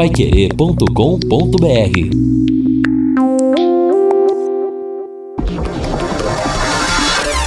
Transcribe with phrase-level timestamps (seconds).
[0.00, 0.86] paiquerê.com.br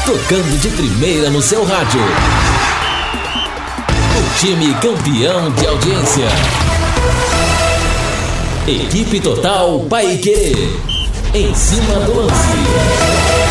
[0.05, 1.99] Tocando de primeira no seu rádio.
[4.19, 6.27] O time campeão de audiência.
[8.67, 10.53] Equipe Total Paiquerê.
[11.33, 13.42] Em cima do lance.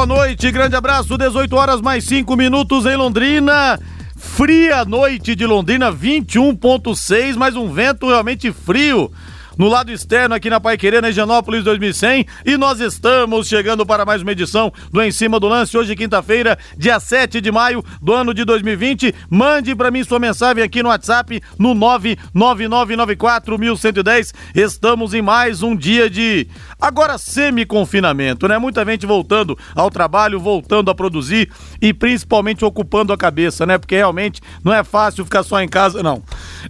[0.00, 3.78] Boa noite, grande abraço, 18 horas mais 5 minutos em Londrina.
[4.16, 9.12] Fria noite de Londrina, 21.6, mais um vento realmente frio
[9.56, 12.26] no lado externo aqui na Paiquerê, na Higienópolis 2100.
[12.44, 16.58] E nós estamos chegando para mais uma edição do Em Cima do Lance, hoje quinta-feira,
[16.76, 19.14] dia 7 de maio do ano de 2020.
[19.28, 24.32] Mande para mim sua mensagem aqui no WhatsApp no 99994110.
[24.54, 26.46] Estamos em mais um dia de
[26.80, 28.56] agora semi-confinamento, né?
[28.58, 33.78] Muita gente voltando ao trabalho, voltando a produzir e principalmente ocupando a cabeça, né?
[33.78, 36.22] Porque realmente não é fácil ficar só em casa, não.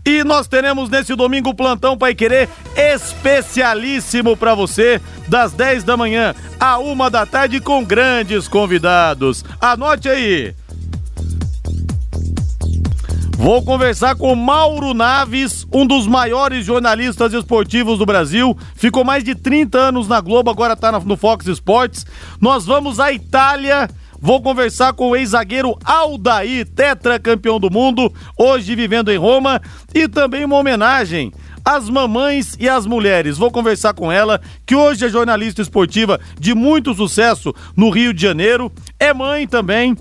[0.05, 6.35] E nós teremos nesse domingo plantão Pai Querer especialíssimo para você, das 10 da manhã
[6.59, 9.45] à uma da tarde, com grandes convidados.
[9.61, 10.55] Anote aí.
[13.41, 18.55] Vou conversar com Mauro Naves, um dos maiores jornalistas esportivos do Brasil.
[18.75, 22.05] Ficou mais de 30 anos na Globo, agora está no Fox Sports.
[22.39, 23.89] Nós vamos à Itália.
[24.21, 29.59] Vou conversar com o ex-zagueiro Aldair, tetracampeão do mundo, hoje vivendo em Roma,
[29.95, 31.33] e também uma homenagem
[31.65, 33.39] as mamães e as mulheres.
[33.39, 38.23] Vou conversar com ela, que hoje é jornalista esportiva de muito sucesso no Rio de
[38.23, 39.97] Janeiro, é mãe também.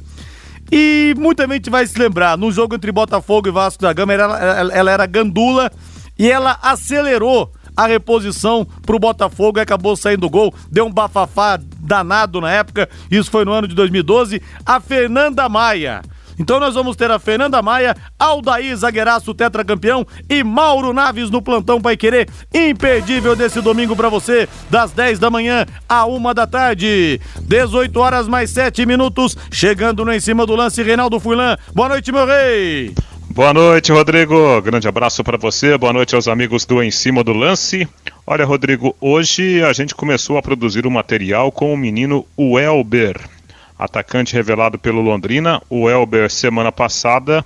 [0.72, 4.40] E muita gente vai se lembrar, no jogo entre Botafogo e Vasco da Gama, ela,
[4.40, 5.72] ela, ela era gandula
[6.18, 10.54] e ela acelerou a reposição pro Botafogo e acabou saindo o gol.
[10.70, 14.42] Deu um bafafá danado na época, isso foi no ano de 2012.
[14.66, 16.02] A Fernanda Maia
[16.40, 21.82] então nós vamos ter a Fernanda Maia, Aldair Zagueiraço, tetracampeão e Mauro Naves no plantão
[21.82, 22.30] Pai Querer.
[22.54, 27.20] Imperdível desse domingo para você, das 10 da manhã à 1 da tarde.
[27.42, 31.58] 18 horas mais 7 minutos, chegando no em cima do lance, Reinaldo Fulan.
[31.74, 32.96] Boa noite, meu rei.
[33.30, 34.62] Boa noite, Rodrigo.
[34.62, 35.78] Grande abraço para você.
[35.78, 37.88] Boa noite aos amigos do Em Cima do Lance.
[38.26, 43.39] Olha, Rodrigo, hoje a gente começou a produzir o um material com o menino Welber
[43.80, 45.62] atacante revelado pelo Londrina.
[45.70, 47.46] O Elber, semana passada,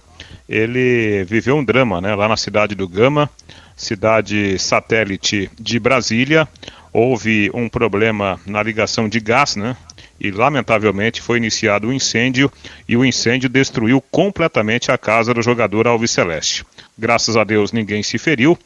[0.50, 3.30] ele viveu um drama né, lá na cidade do Gama,
[3.78, 6.48] cidade satélite de Brasília.
[6.92, 9.78] Houve um problema na ligação de gás, né?
[10.20, 12.52] E lamentavelmente foi iniciado um incêndio
[12.88, 16.66] e o incêndio destruiu completamente a casa do jogador Alves Celeste.
[16.98, 18.58] Graças a Deus ninguém se feriu,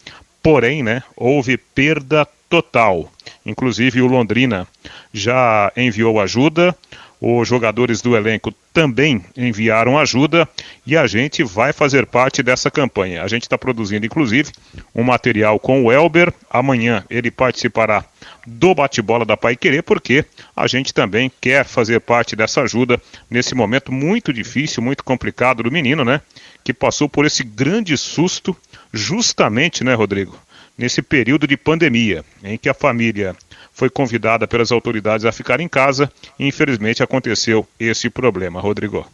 [0.44, 3.12] porém, né, houve perda total.
[3.46, 4.68] Inclusive o Londrina
[5.14, 6.76] já enviou ajuda,
[7.20, 10.48] os jogadores do elenco também enviaram ajuda
[10.86, 13.24] e a gente vai fazer parte dessa campanha.
[13.24, 14.52] A gente está produzindo, inclusive,
[14.94, 16.32] um material com o Elber.
[16.50, 18.06] Amanhã ele participará
[18.46, 20.24] do bate-bola da Pai Querer, porque
[20.56, 25.72] a gente também quer fazer parte dessa ajuda nesse momento muito difícil, muito complicado do
[25.72, 26.22] menino, né?
[26.64, 28.56] Que passou por esse grande susto,
[28.94, 30.38] justamente, né, Rodrigo?
[30.78, 33.36] Nesse período de pandemia, em que a família
[33.74, 38.62] foi convidada pelas autoridades a ficar em casa e infelizmente aconteceu esse problema.
[38.62, 39.06] Rodrigo.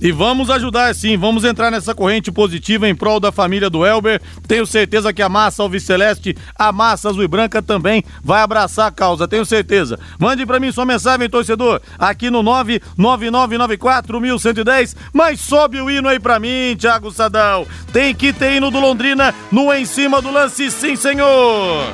[0.00, 4.20] E vamos ajudar sim, vamos entrar nessa corrente positiva em prol da família do Elber.
[4.48, 8.92] Tenho certeza que a massa Alviceleste, a massa azul e branca também vai abraçar a
[8.92, 10.00] causa, tenho certeza.
[10.18, 14.96] Mande para mim sua mensagem, torcedor, aqui no 999941110.
[15.12, 17.66] Mas sobe o hino aí para mim, Thiago Sadal.
[17.92, 21.84] Tem que ter hino do Londrina no em cima do lance, sim, senhor.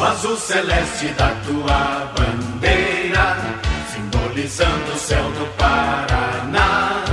[0.00, 2.99] o azul celeste da tua bandeira,
[4.58, 7.04] o céu do Paraná.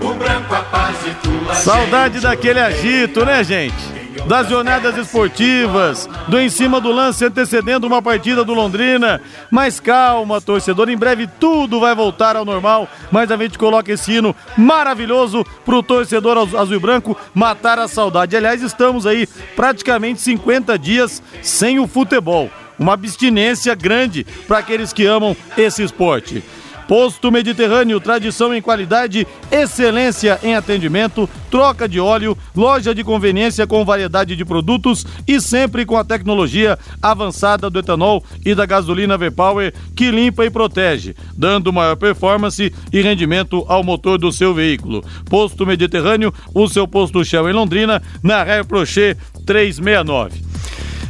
[0.00, 4.02] O branco a paz tua Saudade gente, daquele agito, né, gente?
[4.26, 9.20] das jornadas esportivas, do em cima do lance antecedendo uma partida do Londrina.
[9.50, 14.12] Mas calma, torcedor, em breve tudo vai voltar ao normal, mas a gente coloca esse
[14.12, 18.36] hino maravilhoso pro torcedor azul e branco matar a saudade.
[18.36, 19.26] Aliás, estamos aí
[19.56, 22.48] praticamente 50 dias sem o futebol.
[22.78, 26.42] Uma abstinência grande para aqueles que amam esse esporte.
[26.86, 33.84] Posto Mediterrâneo, tradição em qualidade, excelência em atendimento, troca de óleo, loja de conveniência com
[33.84, 39.72] variedade de produtos e sempre com a tecnologia avançada do etanol e da gasolina V-Power
[39.96, 45.04] que limpa e protege, dando maior performance e rendimento ao motor do seu veículo.
[45.28, 50.42] Posto Mediterrâneo, o seu posto Shell em Londrina, na Ré Prochet 369.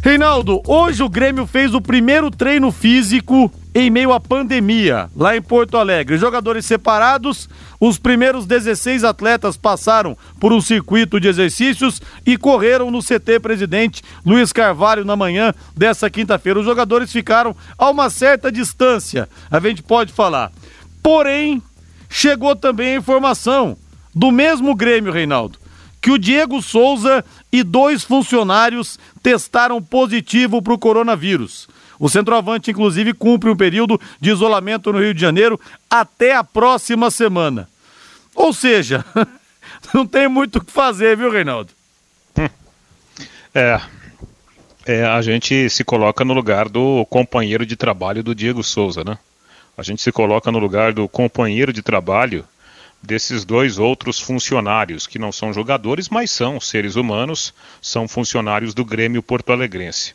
[0.03, 5.41] Reinaldo, hoje o Grêmio fez o primeiro treino físico em meio à pandemia, lá em
[5.41, 6.19] Porto Alegre.
[6.19, 7.49] Jogadores separados,
[7.81, 14.03] os primeiros 16 atletas passaram por um circuito de exercícios e correram no CT Presidente
[14.25, 16.61] Luiz Carvalho na manhã dessa quinta-feira.
[16.61, 20.53] Os jogadores ficaram a uma certa distância, a gente pode falar.
[21.03, 21.63] Porém,
[22.09, 23.77] chegou também a informação
[24.15, 25.59] do mesmo Grêmio, Reinaldo,
[26.01, 31.69] que o Diego Souza e dois funcionários testaram positivo para o coronavírus.
[32.02, 37.12] O centroavante, inclusive, cumpre um período de isolamento no Rio de Janeiro até a próxima
[37.12, 37.69] semana.
[38.34, 39.04] Ou seja,
[39.94, 41.70] não tem muito o que fazer, viu, Reinaldo?
[43.54, 43.81] É,
[44.84, 49.16] é, a gente se coloca no lugar do companheiro de trabalho do Diego Souza, né?
[49.78, 52.44] A gente se coloca no lugar do companheiro de trabalho
[53.00, 58.84] desses dois outros funcionários, que não são jogadores, mas são seres humanos, são funcionários do
[58.84, 60.14] Grêmio Porto Alegrense.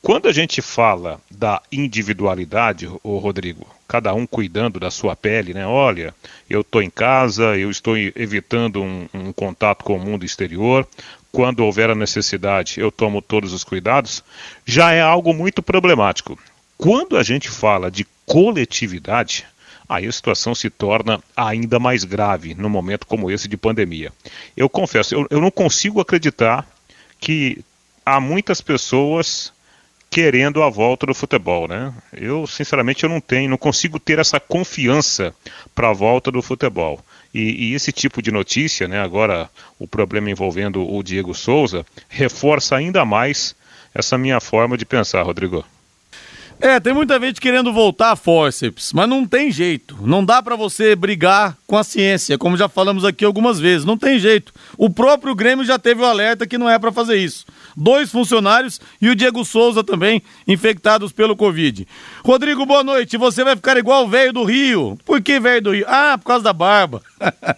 [0.00, 5.66] Quando a gente fala da individualidade, o Rodrigo, cada um cuidando da sua pele, né?
[5.66, 6.14] Olha,
[6.48, 10.86] eu estou em casa, eu estou evitando um, um, contato com o mundo exterior.
[11.32, 14.22] Quando houver a necessidade, eu tomo todos os cuidados.
[14.64, 16.38] Já é algo muito problemático.
[16.76, 19.46] Quando a gente fala de coletividade,
[19.88, 24.12] aí a situação se torna ainda mais grave num momento como esse de pandemia.
[24.56, 26.66] Eu confesso, eu, eu não consigo acreditar
[27.18, 27.58] que
[28.06, 29.52] há muitas pessoas
[30.10, 31.92] querendo a volta do futebol, né?
[32.12, 35.34] Eu, sinceramente, eu não tenho, não consigo ter essa confiança
[35.74, 37.00] para a volta do futebol.
[37.32, 42.76] E, e, esse tipo de notícia, né, agora o problema envolvendo o Diego Souza, reforça
[42.76, 43.54] ainda mais
[43.94, 45.64] essa minha forma de pensar, Rodrigo.
[46.60, 49.96] É, tem muita gente querendo voltar a forceps, mas não tem jeito.
[50.00, 53.84] Não dá para você brigar com a ciência, como já falamos aqui algumas vezes.
[53.84, 54.52] Não tem jeito.
[54.76, 57.46] O próprio Grêmio já teve o alerta que não é para fazer isso.
[57.80, 61.86] Dois funcionários e o Diego Souza também infectados pelo Covid.
[62.24, 63.16] Rodrigo, boa noite.
[63.16, 64.98] Você vai ficar igual o velho do Rio.
[65.04, 65.86] Por que velho do Rio?
[65.86, 67.00] Ah, por causa da barba.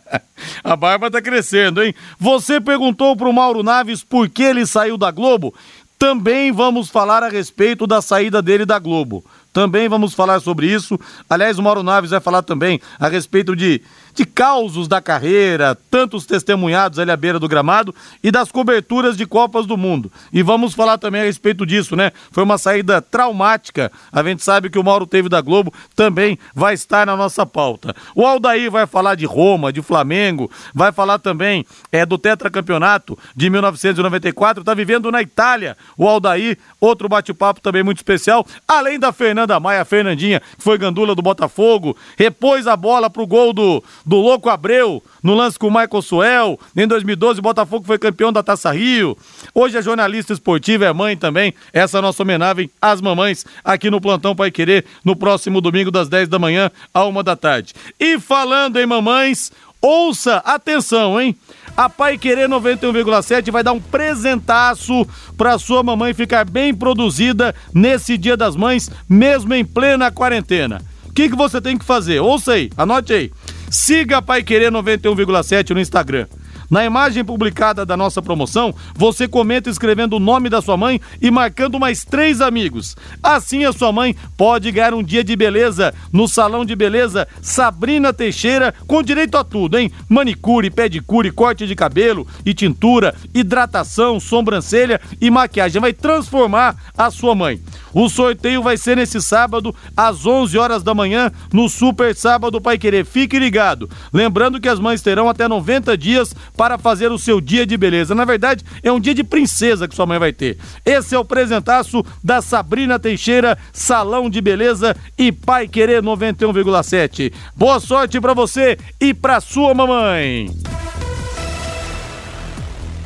[0.63, 1.95] a barba tá crescendo, hein?
[2.19, 5.55] Você perguntou pro Mauro Naves por que ele saiu da Globo?
[5.99, 9.25] Também vamos falar a respeito da saída dele da Globo.
[9.55, 11.01] Também vamos falar sobre isso.
[11.29, 13.81] Aliás, o Mauro Naves vai falar também a respeito de
[14.15, 19.27] de causos da carreira, tantos testemunhados ali à beira do gramado e das coberturas de
[19.27, 20.11] Copas do Mundo.
[20.33, 22.13] E vamos falar também a respeito disso, né?
[22.31, 23.91] Foi uma saída traumática.
[24.13, 27.95] A gente sabe que o Mauro teve da Globo também vai estar na nossa pauta.
[28.15, 33.51] O Aldair vai falar de Roma, de Flamengo, vai falar também é do tetracampeonato de
[33.51, 35.77] 1994, tá vivendo na Itália.
[35.97, 41.15] O Aldair, outro bate-papo também muito especial, além da Fernanda Maia, Fernandinha, que foi gandula
[41.15, 45.71] do Botafogo, repôs a bola pro gol do do Louco Abreu, no lance com o
[45.71, 46.61] Michael Suel.
[46.77, 49.17] Em 2012, o Botafogo foi campeão da Taça Rio.
[49.55, 51.55] Hoje é jornalista esportiva, é mãe também.
[51.73, 55.91] Essa é a nossa homenagem às mamães aqui no Plantão Pai Querer, no próximo domingo,
[55.91, 57.75] das 10 da manhã à 1 da tarde.
[57.99, 61.37] E falando em mamães, ouça, atenção, hein?
[61.77, 65.07] A Pai Querer 91,7 vai dar um presentaço
[65.37, 70.83] para sua mamãe ficar bem produzida nesse Dia das Mães, mesmo em plena quarentena.
[71.07, 72.21] O que, que você tem que fazer?
[72.21, 73.33] Ouça aí, anote aí.
[73.71, 76.27] Siga a Pai Querer 91,7 no Instagram.
[76.71, 81.29] Na imagem publicada da nossa promoção, você comenta escrevendo o nome da sua mãe e
[81.29, 82.97] marcando mais três amigos.
[83.21, 88.13] Assim a sua mãe pode ganhar um dia de beleza no Salão de Beleza Sabrina
[88.13, 89.91] Teixeira, com direito a tudo, hein?
[90.09, 95.81] Manicure, pedicure, corte de cabelo e tintura, hidratação, sobrancelha e maquiagem.
[95.81, 97.61] Vai transformar a sua mãe.
[97.93, 102.79] O sorteio vai ser nesse sábado, às 11 horas da manhã, no Super Sábado Pai
[102.79, 103.05] Querer.
[103.05, 103.91] Fique ligado.
[104.13, 108.15] Lembrando que as mães terão até 90 dias para fazer o seu dia de beleza.
[108.15, 110.59] Na verdade, é um dia de princesa que sua mãe vai ter.
[110.85, 117.33] Esse é o presentaço da Sabrina Teixeira, Salão de Beleza e Pai Querer 91,7.
[117.57, 120.51] Boa sorte para você e para sua mamãe.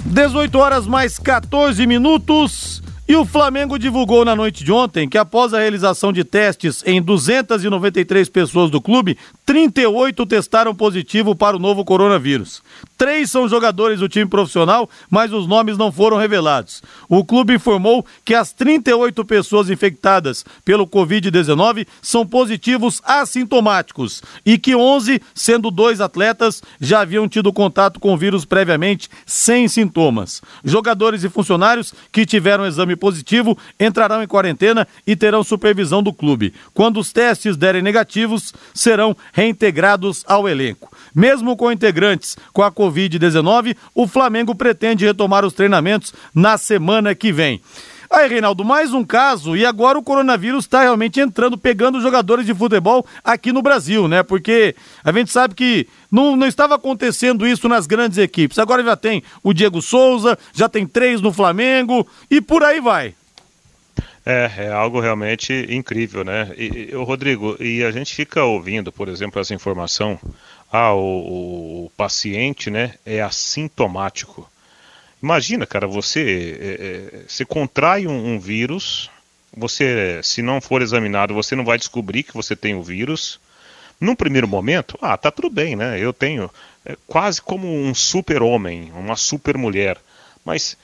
[0.05, 2.83] 18 horas mais 14 minutos.
[3.07, 7.03] E o Flamengo divulgou na noite de ontem que após a realização de testes em
[7.03, 12.63] 293 pessoas do clube, 38 testaram positivo para o novo coronavírus.
[12.97, 16.83] Três são jogadores do time profissional, mas os nomes não foram revelados.
[17.07, 24.75] O clube informou que as 38 pessoas infectadas pelo Covid-19 são positivos assintomáticos e que
[24.75, 30.41] 11, sendo dois atletas, já haviam tido contato com o vírus previamente sem sintomas.
[30.65, 36.55] Jogadores e funcionários que tiveram exame positivo entrarão em quarentena e terão supervisão do clube.
[36.73, 40.91] Quando os testes derem negativos, serão reintegrados ao elenco.
[41.15, 47.33] Mesmo com integrantes com a Covid-19, o Flamengo pretende retomar os treinamentos na semana que
[47.33, 47.61] vem.
[48.14, 52.54] Aí, Reinaldo, mais um caso e agora o coronavírus está realmente entrando, pegando jogadores de
[52.54, 54.23] futebol aqui no Brasil, né?
[54.23, 58.61] Porque a gente sabe que não, não estava acontecendo isso nas grandes equipes.
[58.61, 63.16] Agora já tem o Diego Souza, já tem três no Flamengo e por aí vai.
[64.25, 66.52] É, é algo realmente incrível, né?
[66.56, 70.21] E, e, Rodrigo, e a gente fica ouvindo, por exemplo, essa informação,
[70.73, 74.49] ah, o, o paciente, né, é assintomático.
[75.25, 79.11] Imagina, cara, você é, é, se contrai um, um, vírus,
[79.57, 83.40] você, se não for examinado, você não vai descobrir que você tem o vírus.
[83.99, 85.99] Num primeiro momento, ah, tá tudo bem, né?
[85.99, 86.50] Eu tenho
[86.85, 89.97] é, quase como um super-homem, uma super-mulher.
[90.45, 90.76] Mas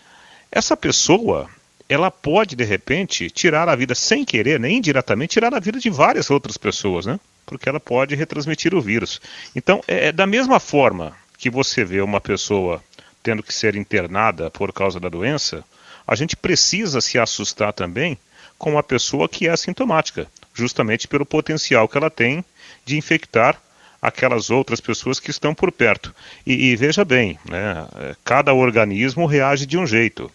[0.51, 1.47] essa pessoa,
[1.87, 5.91] ela pode de repente tirar a vida sem querer, nem indiretamente, tirar a vida de
[5.91, 7.21] várias outras pessoas, né?
[7.45, 9.21] Porque ela pode retransmitir o vírus.
[9.55, 12.83] Então, é, é da mesma forma que você vê uma pessoa
[13.23, 15.65] tendo que ser internada por causa da doença,
[16.07, 18.19] a gente precisa se assustar também
[18.59, 22.45] com uma pessoa que é assintomática, justamente pelo potencial que ela tem
[22.85, 23.61] de infectar
[24.01, 26.15] aquelas outras pessoas que estão por perto.
[26.47, 27.87] E, e veja bem, né,
[28.25, 30.31] cada organismo reage de um jeito.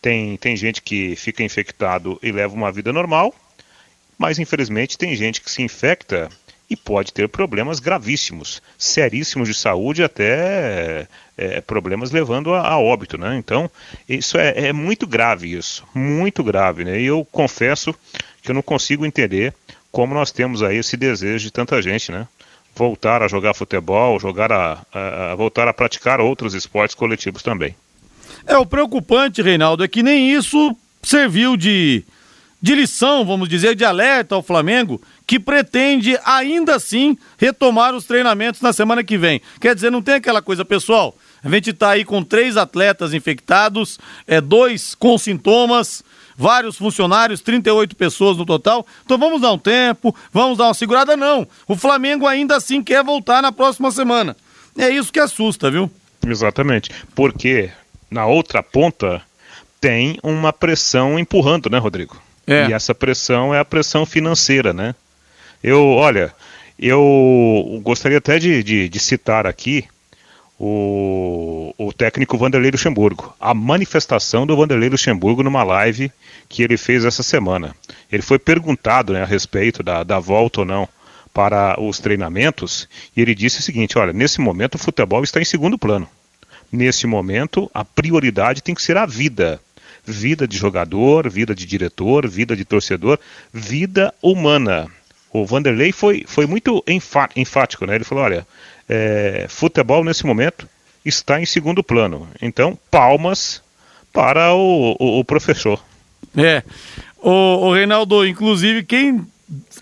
[0.00, 3.34] Tem, tem gente que fica infectado e leva uma vida normal,
[4.16, 6.28] mas infelizmente tem gente que se infecta
[6.70, 13.16] e pode ter problemas gravíssimos, seríssimos de saúde, até é, problemas levando a, a, óbito,
[13.16, 13.36] né?
[13.36, 13.70] Então,
[14.08, 17.00] isso é, é, muito grave isso, muito grave, né?
[17.00, 17.94] E eu confesso
[18.42, 19.54] que eu não consigo entender
[19.90, 22.28] como nós temos aí esse desejo de tanta gente, né?
[22.74, 27.74] Voltar a jogar futebol, jogar a, a, a voltar a praticar outros esportes coletivos também.
[28.46, 32.04] É, o preocupante, Reinaldo, é que nem isso serviu de,
[32.60, 38.60] de lição, vamos dizer, de alerta ao Flamengo, que pretende ainda assim retomar os treinamentos
[38.60, 39.40] na semana que vem.
[39.60, 43.98] Quer dizer, não tem aquela coisa, pessoal, a gente está aí com três atletas infectados,
[44.26, 46.02] é, dois com sintomas,
[46.36, 48.86] vários funcionários, 38 pessoas no total.
[49.04, 51.46] Então vamos dar um tempo, vamos dar uma segurada, não.
[51.66, 54.36] O Flamengo ainda assim quer voltar na próxima semana.
[54.76, 55.90] É isso que assusta, viu?
[56.26, 56.90] Exatamente.
[57.14, 57.70] Porque
[58.10, 59.22] na outra ponta
[59.80, 62.27] tem uma pressão empurrando, né, Rodrigo?
[62.48, 62.68] É.
[62.68, 64.94] E essa pressão é a pressão financeira, né?
[65.62, 66.32] Eu, olha,
[66.78, 69.84] eu gostaria até de, de, de citar aqui
[70.58, 73.34] o, o, técnico Vanderlei Luxemburgo.
[73.38, 76.10] A manifestação do Vanderlei Luxemburgo numa live
[76.48, 77.76] que ele fez essa semana.
[78.10, 80.88] Ele foi perguntado né, a respeito da, da volta ou não
[81.34, 85.44] para os treinamentos e ele disse o seguinte: olha, nesse momento o futebol está em
[85.44, 86.08] segundo plano.
[86.70, 89.58] Nesse momento, a prioridade tem que ser a vida.
[90.10, 93.18] Vida de jogador, vida de diretor, vida de torcedor,
[93.52, 94.86] vida humana.
[95.30, 97.94] O Vanderlei foi, foi muito enfático, né?
[97.94, 98.46] Ele falou: olha,
[98.88, 100.68] é, futebol nesse momento
[101.04, 102.26] está em segundo plano.
[102.40, 103.62] Então, palmas
[104.12, 105.78] para o, o, o professor.
[106.36, 106.62] É.
[107.18, 107.30] O,
[107.66, 109.26] o Reinaldo, inclusive, quem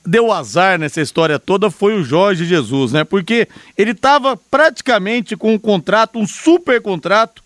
[0.05, 3.05] deu azar nessa história toda foi o Jorge Jesus, né?
[3.05, 7.43] Porque ele estava praticamente com um contrato, um super contrato,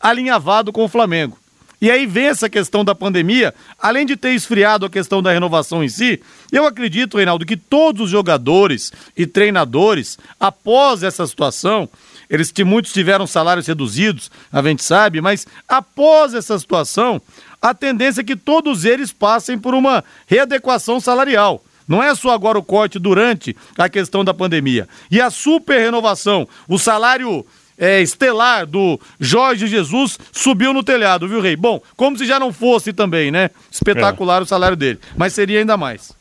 [0.00, 1.38] alinhavado com o Flamengo.
[1.80, 5.82] E aí vem essa questão da pandemia, além de ter esfriado a questão da renovação
[5.82, 6.20] em si,
[6.52, 11.88] eu acredito, Reinaldo, que todos os jogadores e treinadores, após essa situação,
[12.28, 17.20] eles muitos tiveram salários reduzidos, a gente sabe, mas após essa situação,
[17.62, 21.64] a tendência é que todos eles passem por uma readequação salarial.
[21.88, 24.88] Não é só agora o corte durante a questão da pandemia.
[25.10, 27.44] E a super renovação, o salário
[27.80, 31.56] é, estelar do Jorge Jesus subiu no telhado, viu, Rei?
[31.56, 33.48] Bom, como se já não fosse também, né?
[33.72, 34.42] Espetacular é.
[34.42, 35.00] o salário dele.
[35.16, 36.12] Mas seria ainda mais.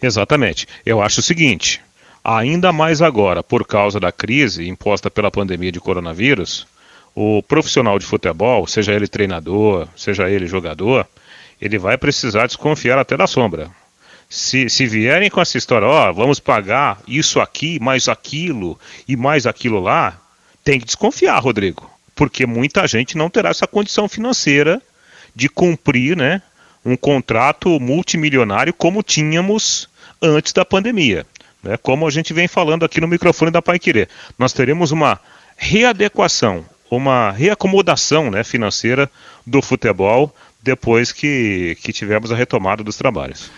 [0.00, 0.68] Exatamente.
[0.86, 1.80] Eu acho o seguinte:
[2.22, 6.64] ainda mais agora, por causa da crise imposta pela pandemia de coronavírus,
[7.12, 11.06] o profissional de futebol, seja ele treinador, seja ele jogador,
[11.60, 13.68] ele vai precisar desconfiar até da sombra.
[14.28, 19.46] Se, se vierem com essa história, ó, vamos pagar isso aqui, mais aquilo e mais
[19.46, 20.18] aquilo lá,
[20.64, 24.80] tem que desconfiar, Rodrigo, porque muita gente não terá essa condição financeira
[25.36, 26.40] de cumprir, né,
[26.84, 29.88] um contrato multimilionário como tínhamos
[30.20, 31.26] antes da pandemia.
[31.62, 31.76] Né?
[31.76, 34.08] Como a gente vem falando aqui no microfone da Pai Querer.
[34.38, 35.18] Nós teremos uma
[35.56, 39.10] readequação, uma reacomodação né, financeira
[39.46, 43.50] do futebol depois que, que tivemos a retomada dos trabalhos.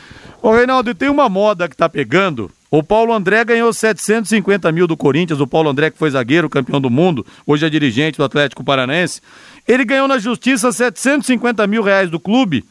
[0.42, 2.50] Ô Reinaldo, tem uma moda que tá pegando.
[2.70, 5.40] O Paulo André ganhou 750 mil do Corinthians.
[5.40, 9.20] O Paulo André, que foi zagueiro, campeão do mundo, hoje é dirigente do Atlético Paranaense.
[9.66, 12.64] Ele ganhou na justiça 750 mil reais do clube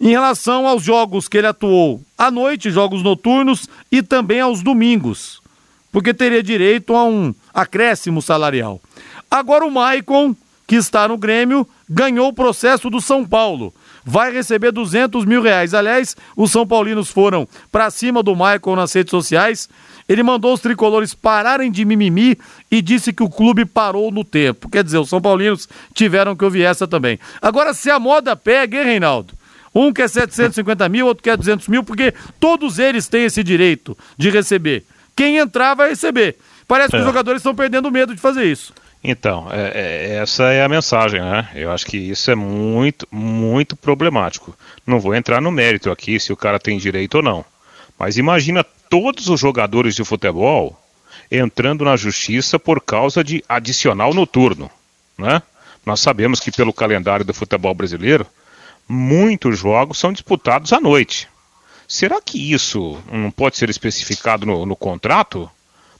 [0.00, 5.42] em relação aos jogos que ele atuou à noite, jogos noturnos e também aos domingos,
[5.90, 8.80] porque teria direito a um acréscimo salarial.
[9.30, 10.34] Agora o Maicon,
[10.66, 13.74] que está no Grêmio, ganhou o processo do São Paulo.
[14.04, 15.74] Vai receber 200 mil reais.
[15.74, 19.68] Aliás, os São Paulinos foram para cima do Maicon nas redes sociais.
[20.08, 22.38] Ele mandou os tricolores pararem de mimimi
[22.70, 24.68] e disse que o clube parou no tempo.
[24.68, 27.18] Quer dizer, os São Paulinos tiveram que ouvir essa também.
[27.42, 29.34] Agora, se a moda pega, hein, Reinaldo?
[29.74, 34.30] Um quer 750 mil, outro quer 200 mil, porque todos eles têm esse direito de
[34.30, 34.84] receber.
[35.14, 36.36] Quem entrar vai receber.
[36.66, 37.00] Parece que é.
[37.00, 38.72] os jogadores estão perdendo medo de fazer isso.
[39.02, 41.48] Então, é, é, essa é a mensagem, né?
[41.54, 44.56] Eu acho que isso é muito, muito problemático.
[44.86, 47.44] Não vou entrar no mérito aqui se o cara tem direito ou não.
[47.98, 50.78] Mas imagina todos os jogadores de futebol
[51.30, 54.70] entrando na justiça por causa de adicional noturno,
[55.16, 55.42] né?
[55.84, 58.26] Nós sabemos que pelo calendário do futebol brasileiro,
[58.88, 61.28] muitos jogos são disputados à noite.
[61.86, 65.50] Será que isso não pode ser especificado no, no contrato?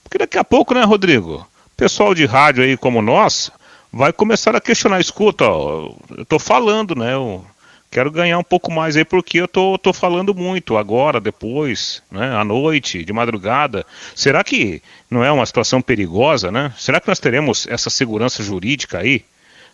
[0.03, 1.47] Porque daqui a pouco, né, Rodrigo?
[1.79, 3.49] Pessoal de rádio aí como nós
[3.89, 4.99] vai começar a questionar.
[4.99, 7.13] Escuta, ó, eu tô falando, né?
[7.13, 7.45] Eu
[7.89, 12.35] quero ganhar um pouco mais aí porque eu tô, tô falando muito agora, depois, né?
[12.35, 13.85] À noite, de madrugada.
[14.13, 16.73] Será que não é uma situação perigosa, né?
[16.77, 19.23] Será que nós teremos essa segurança jurídica aí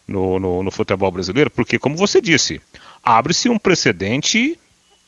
[0.07, 1.49] no, no, no futebol brasileiro?
[1.49, 2.61] Porque, como você disse,
[3.03, 4.59] abre-se um precedente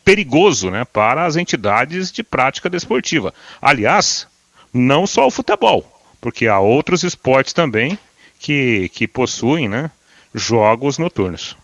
[0.04, 3.32] perigoso né, para as entidades de prática desportiva.
[3.62, 4.28] Aliás,
[4.74, 5.97] não só o futebol,
[6.28, 7.98] porque há outros esportes também
[8.38, 9.90] que, que possuem né,
[10.36, 11.56] jogos noturnos.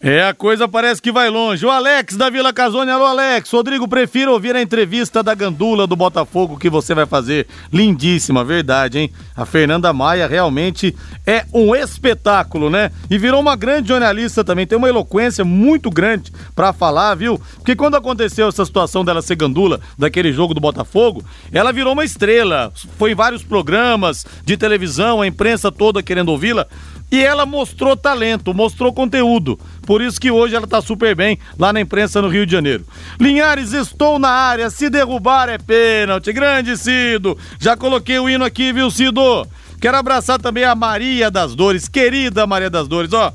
[0.00, 1.66] É, a coisa parece que vai longe.
[1.66, 3.50] O Alex da Vila Casone, alô Alex.
[3.50, 7.48] Rodrigo, prefiro ouvir a entrevista da Gandula do Botafogo que você vai fazer.
[7.72, 9.12] Lindíssima, verdade, hein?
[9.34, 10.94] A Fernanda Maia realmente
[11.26, 12.92] é um espetáculo, né?
[13.10, 17.40] E virou uma grande jornalista também, tem uma eloquência muito grande para falar, viu?
[17.56, 22.04] Porque quando aconteceu essa situação dela ser Gandula, daquele jogo do Botafogo, ela virou uma
[22.04, 22.72] estrela.
[22.96, 26.68] Foi em vários programas de televisão, a imprensa toda querendo ouvi-la.
[27.10, 29.58] E ela mostrou talento, mostrou conteúdo.
[29.88, 32.84] Por isso que hoje ela tá super bem lá na imprensa no Rio de Janeiro.
[33.18, 34.68] Linhares, estou na área.
[34.68, 36.30] Se derrubar é pênalti.
[36.30, 37.38] Grande Cido.
[37.58, 39.48] Já coloquei o hino aqui, viu, Cido?
[39.80, 43.32] Quero abraçar também a Maria das Dores, querida Maria das Dores, ó.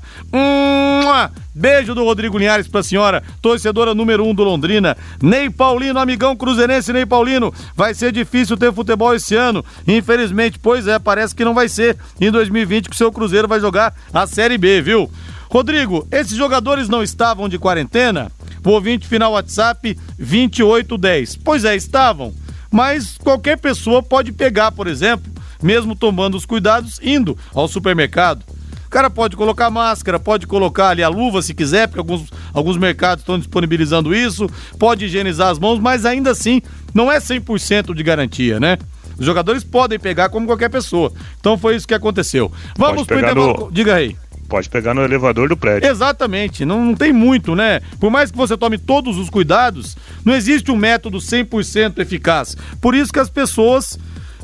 [1.55, 4.95] Beijo do Rodrigo Linhares pra senhora, torcedora número um do Londrina.
[5.21, 7.51] Ney Paulino, amigão cruzeirense Ney Paulino.
[7.75, 10.59] Vai ser difícil ter futebol esse ano, infelizmente.
[10.59, 13.95] Pois é, parece que não vai ser em 2020 que o seu Cruzeiro vai jogar
[14.13, 15.09] a Série B, viu?
[15.53, 18.31] Rodrigo, esses jogadores não estavam de quarentena?
[18.65, 21.35] O ouvinte final WhatsApp 2810.
[21.35, 22.33] Pois é, estavam.
[22.71, 28.43] Mas qualquer pessoa pode pegar, por exemplo, mesmo tomando os cuidados, indo ao supermercado.
[28.87, 32.77] O cara pode colocar máscara, pode colocar ali a luva se quiser, porque alguns, alguns
[32.77, 36.63] mercados estão disponibilizando isso, pode higienizar as mãos, mas ainda assim
[36.95, 38.79] não é 100% de garantia, né?
[39.19, 41.13] Os jogadores podem pegar como qualquer pessoa.
[41.39, 42.51] Então foi isso que aconteceu.
[42.75, 43.65] Vamos pro intervalo.
[43.65, 43.71] No...
[43.71, 44.17] Diga aí
[44.53, 45.89] pode pegar no elevador do prédio.
[45.89, 47.81] Exatamente, não, não, tem muito, né?
[47.99, 52.55] Por mais que você tome todos os cuidados, não existe um método 100% eficaz.
[52.79, 53.97] Por isso que as pessoas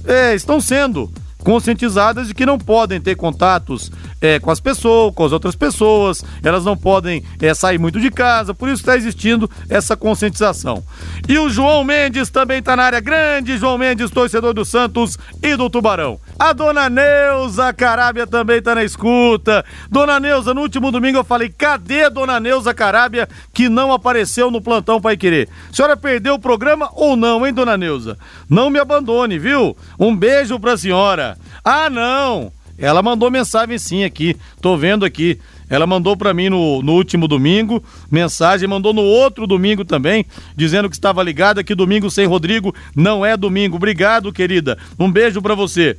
[0.03, 1.11] é, estão sendo
[1.43, 6.23] conscientizadas de que não podem ter contatos é, com as pessoas, com as outras pessoas,
[6.43, 10.83] elas não podem é, sair muito de casa, por isso está existindo essa conscientização.
[11.27, 15.55] E o João Mendes também está na área grande, João Mendes, torcedor do Santos e
[15.55, 16.19] do Tubarão.
[16.37, 19.63] A dona Neuza Carábia também está na escuta.
[19.89, 24.61] Dona Neuza, no último domingo eu falei, cadê Dona Neuza Carábia que não apareceu no
[24.61, 25.49] plantão Pai Querer?
[25.71, 28.17] A senhora perdeu o programa ou não, hein, Dona Neuza?
[28.49, 29.75] Não me abandone, viu?
[29.99, 31.37] Um beijo pra senhora.
[31.63, 32.51] Ah, não!
[32.79, 35.39] Ela mandou mensagem sim aqui, tô vendo aqui.
[35.69, 40.89] Ela mandou para mim no, no, último domingo mensagem, mandou no outro domingo também, dizendo
[40.89, 43.75] que estava ligada que domingo sem Rodrigo não é domingo.
[43.75, 44.77] Obrigado, querida.
[44.97, 45.95] Um beijo para você.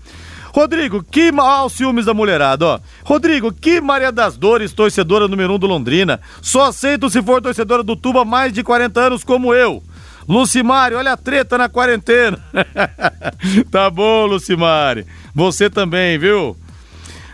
[0.52, 2.80] Rodrigo, que mal ciúmes da mulherada, ó.
[3.04, 6.20] Rodrigo, que Maria das Dores, torcedora número um do Londrina.
[6.42, 9.80] Só aceito se for torcedora do Tuba mais de 40 anos como eu.
[10.28, 12.38] Lucimari, olha a treta na quarentena.
[13.70, 15.06] tá bom, Lucimari.
[15.34, 16.56] Você também, viu?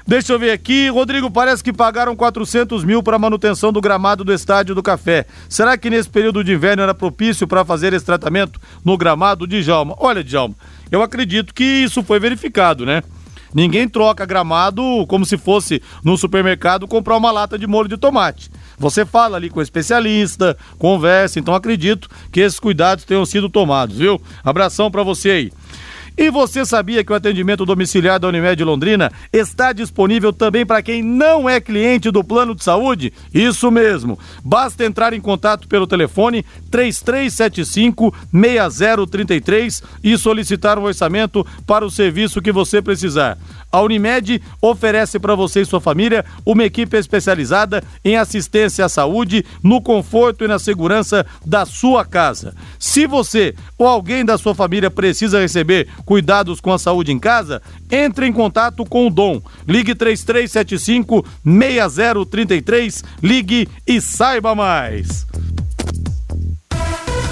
[0.09, 4.33] Deixa eu ver aqui, Rodrigo, parece que pagaram 400 mil para manutenção do gramado do
[4.33, 5.27] Estádio do Café.
[5.49, 9.65] Será que nesse período de inverno era propício para fazer esse tratamento no gramado de
[9.65, 9.97] Djalma?
[9.99, 10.55] Olha, Djalma,
[10.93, 13.03] eu acredito que isso foi verificado, né?
[13.53, 18.49] Ninguém troca gramado como se fosse no supermercado comprar uma lata de molho de tomate.
[18.79, 23.97] Você fala ali com o especialista, conversa, então acredito que esses cuidados tenham sido tomados,
[23.97, 24.21] viu?
[24.45, 25.53] Abração para você aí.
[26.19, 31.03] E você sabia que o atendimento domiciliar da Unimed Londrina está disponível também para quem
[31.03, 33.13] não é cliente do plano de saúde?
[33.35, 34.19] Isso mesmo.
[34.43, 42.41] Basta entrar em contato pelo telefone 3375 6033 e solicitar um orçamento para o serviço
[42.41, 43.37] que você precisar.
[43.77, 49.45] A Unimed oferece para você e sua família uma equipe especializada em assistência à saúde,
[49.63, 52.55] no conforto e na segurança da sua casa.
[52.79, 57.61] Se você ou alguém da sua família precisa receber cuidados com a saúde em casa,
[57.91, 59.43] entre em contato com o Dom.
[59.69, 65.27] Ligue 3375 6033, ligue e saiba mais.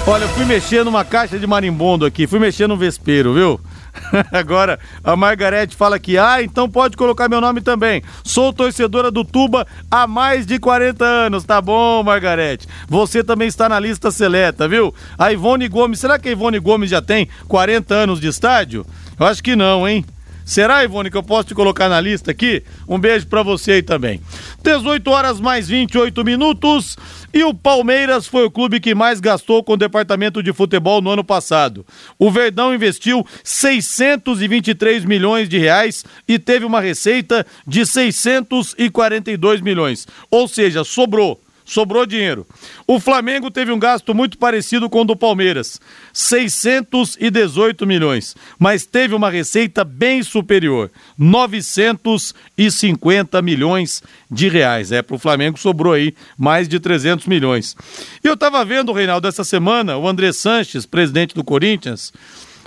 [0.06, 3.58] Olha, fui mexer numa caixa de marimbondo aqui, fui mexer no vespeiro, viu?
[4.30, 8.02] Agora, a Margarete fala que, ah, então pode colocar meu nome também.
[8.22, 11.44] Sou torcedora do Tuba há mais de 40 anos.
[11.44, 12.68] Tá bom, Margarete.
[12.86, 14.94] Você também está na lista seleta, viu?
[15.18, 18.84] A Ivone Gomes, será que a Ivone Gomes já tem 40 anos de estádio?
[19.18, 20.04] Eu acho que não, hein?
[20.44, 22.62] Será, Ivone, que eu posso te colocar na lista aqui?
[22.86, 24.20] Um beijo para você aí também.
[24.62, 26.96] 18 horas mais 28 minutos.
[27.32, 31.10] E o Palmeiras foi o clube que mais gastou com o departamento de futebol no
[31.10, 31.84] ano passado.
[32.18, 40.06] O Verdão investiu 623 milhões de reais e teve uma receita de 642 milhões.
[40.30, 42.46] Ou seja, sobrou sobrou dinheiro.
[42.86, 45.80] O Flamengo teve um gasto muito parecido com o do Palmeiras,
[46.12, 54.92] 618 milhões, mas teve uma receita bem superior, 950 milhões de reais.
[54.92, 57.74] É, para o Flamengo sobrou aí mais de 300 milhões.
[58.22, 62.12] E eu estava vendo, Reinaldo, essa semana, o André Sanches, presidente do Corinthians,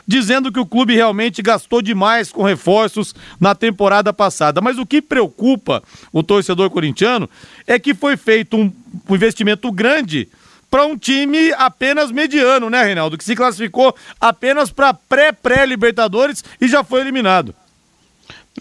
[0.08, 4.62] dizendo que o clube realmente gastou demais com reforços na temporada passada.
[4.62, 7.30] Mas o que preocupa o torcedor corintiano
[7.65, 8.72] é que foi feito um,
[9.10, 10.30] investimento grande
[10.72, 13.17] para um time apenas mediano, né, Reinaldo?
[13.17, 17.54] Que se classificou apenas para pré-pré-Libertadores e já foi eliminado.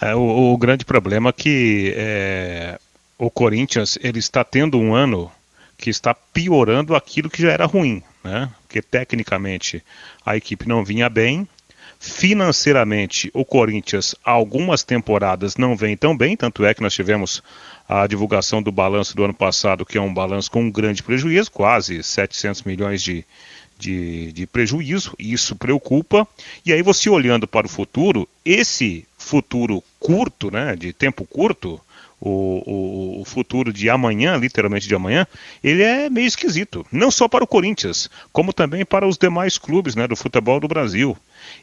[0.00, 2.78] É, o, o, grande problema é que é,
[3.18, 5.30] o Corinthians ele está tendo um ano
[5.78, 8.50] que está piorando aquilo que já era ruim, né?
[8.62, 9.82] Porque tecnicamente
[10.24, 11.48] a equipe não vinha bem,
[11.98, 17.42] financeiramente o Corinthians algumas temporadas não vem tão bem, tanto é que nós tivemos
[17.88, 21.50] a divulgação do balanço do ano passado, que é um balanço com um grande prejuízo,
[21.50, 23.24] quase 700 milhões de,
[23.78, 26.26] de, de prejuízo, isso preocupa.
[26.64, 31.80] E aí você olhando para o futuro, esse futuro curto, né, de tempo curto,
[32.20, 35.26] o, o, o, futuro de amanhã, literalmente de amanhã,
[35.62, 36.86] ele é meio esquisito.
[36.90, 40.68] Não só para o Corinthians, como também para os demais clubes né, do futebol do
[40.68, 41.16] Brasil.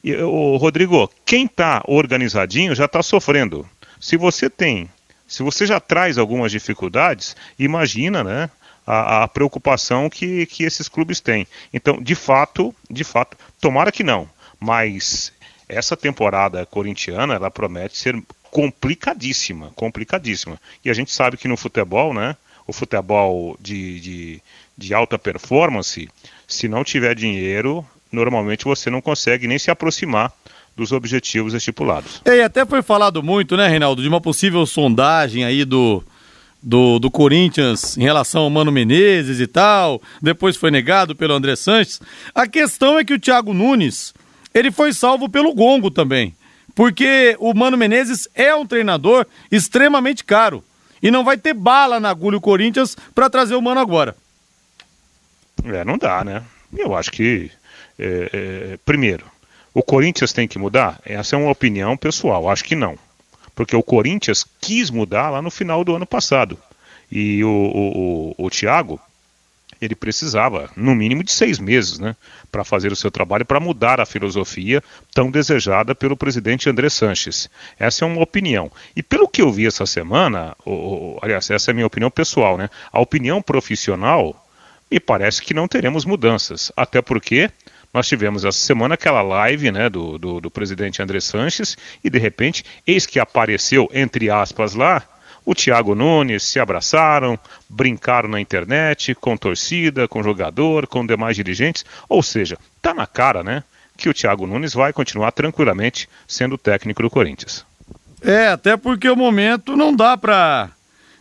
[0.03, 3.67] E, o Rodrigo, quem está organizadinho já está sofrendo.
[3.99, 4.89] Se você tem,
[5.27, 8.49] se você já traz algumas dificuldades, imagina, né?
[8.85, 11.47] A, a preocupação que, que esses clubes têm.
[11.73, 15.31] Então, de fato, de fato, tomara que não, mas
[15.69, 18.21] essa temporada corintiana ela promete ser
[18.53, 20.61] complicadíssima, complicadíssima.
[20.85, 22.37] E a gente sabe que no futebol, né,
[22.67, 24.41] o futebol de, de,
[24.77, 26.07] de alta performance,
[26.47, 30.31] se não tiver dinheiro, normalmente você não consegue nem se aproximar
[30.77, 32.21] dos objetivos estipulados.
[32.23, 36.03] E até foi falado muito, né, Reinaldo, de uma possível sondagem aí do,
[36.61, 41.55] do, do Corinthians em relação ao Mano Menezes e tal, depois foi negado pelo André
[41.55, 41.99] Sanches.
[42.35, 44.13] A questão é que o Thiago Nunes,
[44.53, 46.35] ele foi salvo pelo Gongo também.
[46.75, 50.63] Porque o Mano Menezes é um treinador extremamente caro.
[51.01, 54.15] E não vai ter bala na agulha o Corinthians para trazer o Mano agora.
[55.63, 56.43] É, não dá, né?
[56.75, 57.51] Eu acho que.
[57.99, 59.25] É, é, primeiro,
[59.73, 60.99] o Corinthians tem que mudar?
[61.05, 62.49] Essa é uma opinião pessoal.
[62.49, 62.97] Acho que não.
[63.53, 66.57] Porque o Corinthians quis mudar lá no final do ano passado.
[67.11, 68.99] E o, o, o, o Thiago
[69.83, 72.15] ele precisava, no mínimo, de seis meses né,
[72.51, 74.81] para fazer o seu trabalho, para mudar a filosofia
[75.13, 77.49] tão desejada pelo presidente André Sanches.
[77.77, 78.71] Essa é uma opinião.
[78.95, 82.57] E pelo que eu vi essa semana, o, aliás, essa é a minha opinião pessoal,
[82.57, 84.39] né, a opinião profissional,
[84.89, 86.71] me parece que não teremos mudanças.
[86.77, 87.49] Até porque
[87.93, 92.17] nós tivemos essa semana aquela live né, do, do, do presidente André Sanches e, de
[92.17, 95.03] repente, eis que apareceu, entre aspas, lá,
[95.45, 97.37] o Thiago Nunes se abraçaram,
[97.69, 101.85] brincaram na internet, com torcida, com jogador, com demais dirigentes.
[102.07, 103.63] Ou seja, tá na cara, né?
[103.97, 107.65] Que o Thiago Nunes vai continuar tranquilamente sendo técnico do Corinthians.
[108.21, 110.69] É, até porque o momento não dá pra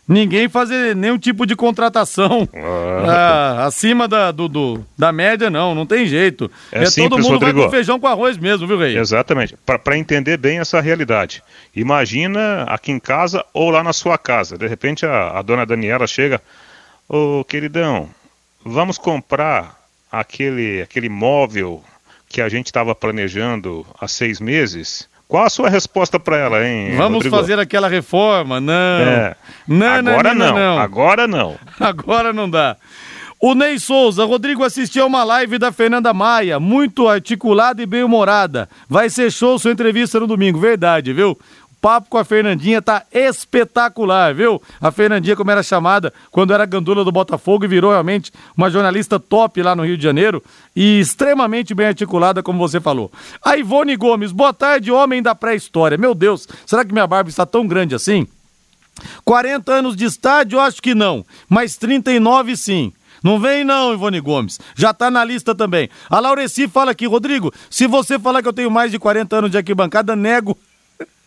[0.07, 3.05] ninguém fazer nenhum tipo de contratação ah.
[3.07, 6.51] ah, acima da, do, do, da média, não, não tem jeito.
[6.71, 7.59] É, é simples, todo mundo Rodrigo.
[7.59, 8.97] vai com feijão com arroz mesmo, viu, Rei?
[8.97, 11.41] Exatamente, para entender bem essa realidade.
[11.75, 16.07] Imagina aqui em casa ou lá na sua casa, de repente a, a dona Daniela
[16.07, 16.41] chega,
[17.07, 18.09] ô oh, queridão,
[18.63, 19.77] vamos comprar
[20.11, 21.83] aquele, aquele móvel
[22.29, 26.95] que a gente estava planejando há seis meses qual a sua resposta para ela, hein?
[26.95, 27.35] Vamos Rodrigo?
[27.35, 28.61] fazer aquela reforma?
[28.61, 28.71] Não.
[28.71, 29.35] É.
[29.67, 31.55] Não, Agora não, não, não, Agora não.
[31.79, 32.77] Agora não dá.
[33.39, 38.69] O Ney Souza, Rodrigo assistiu a uma live da Fernanda Maia, muito articulada e bem-humorada.
[38.87, 41.35] Vai ser show sua entrevista no domingo, verdade, viu?
[41.83, 44.61] Papo com a Fernandinha tá espetacular, viu?
[44.79, 49.19] A Fernandinha, como era chamada quando era gandula do Botafogo e virou realmente uma jornalista
[49.19, 50.41] top lá no Rio de Janeiro
[50.73, 53.11] e extremamente bem articulada, como você falou.
[53.43, 55.97] A Ivone Gomes, boa tarde, homem da pré-história.
[55.97, 58.25] Meu Deus, será que minha barba está tão grande assim?
[59.25, 62.93] 40 anos de estádio, acho que não, mas 39 sim.
[63.21, 64.57] Não vem não, Ivone Gomes.
[64.73, 65.89] Já tá na lista também.
[66.09, 69.51] A Laureci fala aqui, Rodrigo, se você falar que eu tenho mais de 40 anos
[69.51, 70.57] de arquibancada, nego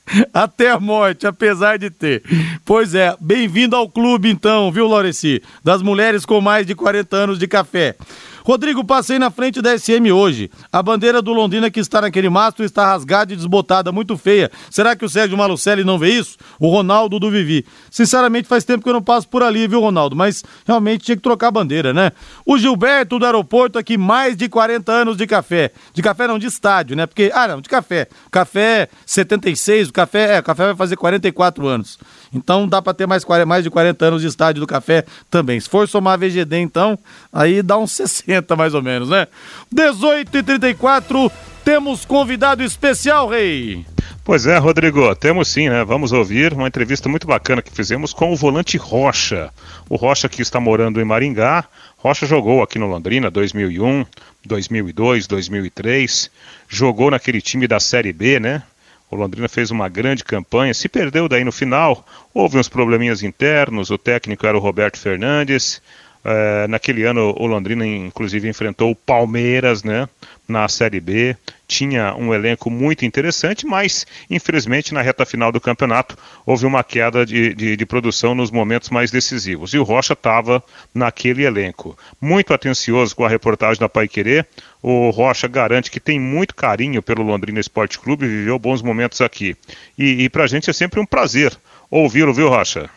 [0.33, 2.23] até a morte, apesar de ter.
[2.65, 5.43] Pois é, bem-vindo ao clube então, viu, Laureci?
[5.63, 7.97] Das mulheres com mais de 40 anos de café.
[8.47, 10.53] Rodrigo, passei na frente da SM hoje.
[10.71, 14.53] A bandeira do Londrina que está naquele mastro está rasgada e desbotada, muito feia.
[14.71, 16.37] Será que o Sérgio Malucelli não vê isso?
[16.61, 17.67] O Ronaldo do Vivi.
[17.91, 20.15] Sinceramente, faz tempo que eu não passo por ali, viu, Ronaldo?
[20.15, 22.13] Mas realmente tinha que trocar a bandeira, né?
[22.47, 25.73] O Gilberto do aeroporto aqui, mais de 40 anos de café.
[25.93, 27.05] De café não, de estádio, né?
[27.05, 28.07] Porque, ah, não, de café.
[28.31, 31.99] Café 76, o café, é, o café vai fazer 44 anos.
[32.33, 35.59] Então dá para ter mais, mais de 40 anos de estádio do café também.
[35.61, 36.99] Se for somar a VGD, então,
[37.33, 39.27] aí dá uns 60 mais ou menos, né?
[39.73, 41.33] 18 e 34
[41.65, 43.85] temos convidado especial, Rei.
[44.27, 45.85] Pois é, Rodrigo, temos sim, né?
[45.85, 49.51] Vamos ouvir uma entrevista muito bacana que fizemos com o volante Rocha.
[49.89, 51.65] O Rocha que está morando em Maringá.
[51.97, 54.05] Rocha jogou aqui no Londrina 2001,
[54.45, 56.31] 2002, 2003.
[56.69, 58.63] Jogou naquele time da Série B, né?
[59.11, 63.91] O Londrina fez uma grande campanha, se perdeu daí no final, houve uns probleminhas internos,
[63.91, 65.81] o técnico era o Roberto Fernandes.
[66.29, 70.09] É, naquele ano o Londrina inclusive enfrentou o Palmeiras, né,
[70.49, 71.37] na Série B.
[71.69, 77.27] Tinha um elenco muito interessante, mas infelizmente na reta final do campeonato houve uma queda
[77.27, 79.75] de, de, de produção nos momentos mais decisivos.
[79.75, 80.63] E o Rocha estava
[80.95, 81.99] naquele elenco.
[82.21, 84.47] Muito atencioso com a reportagem da Pai Querer,
[84.83, 89.57] o Rocha garante que tem muito carinho pelo Londrina Esporte Clube viveu bons momentos aqui.
[89.99, 91.53] E, e para a gente é sempre um prazer
[91.91, 92.89] ouvi-lo, viu, Rocha?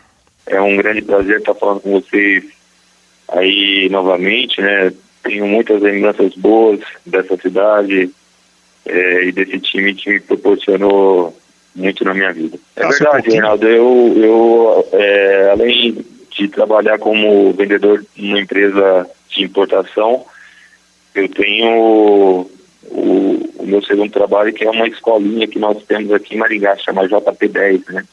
[0.45, 2.43] É um grande prazer estar falando com vocês
[3.27, 4.91] aí novamente, né?
[5.23, 8.09] Tenho muitas lembranças boas dessa cidade
[8.85, 11.35] é, e desse time que me proporcionou
[11.75, 12.57] muito na minha vida.
[12.75, 13.67] É verdade, um Reinaldo.
[13.67, 20.25] Eu, eu é, além de trabalhar como vendedor numa empresa de importação,
[21.13, 22.47] eu tenho
[22.85, 26.77] o, o, meu segundo trabalho, que é uma escolinha que nós temos aqui em Maringá,
[26.77, 28.05] chama JP10, né?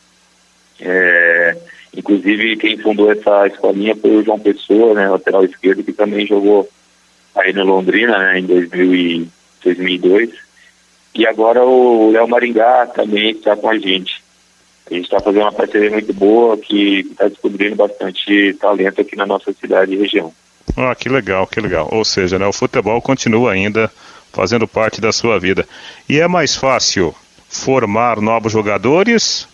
[0.81, 1.57] É,
[1.97, 6.69] inclusive, quem fundou essa escolinha foi o João Pessoa, né, lateral esquerdo, que também jogou
[7.37, 9.29] aí no Londrina, né, em 2000 e
[9.63, 10.31] 2002.
[11.15, 14.23] E agora o Léo Maringá também está com a gente.
[14.91, 19.27] A gente está fazendo uma parceria muito boa, que está descobrindo bastante talento aqui na
[19.27, 20.33] nossa cidade e região.
[20.77, 21.89] Ah, que legal, que legal.
[21.91, 23.91] Ou seja, né, o futebol continua ainda
[24.33, 25.67] fazendo parte da sua vida.
[26.09, 27.15] E é mais fácil
[27.49, 29.49] formar novos jogadores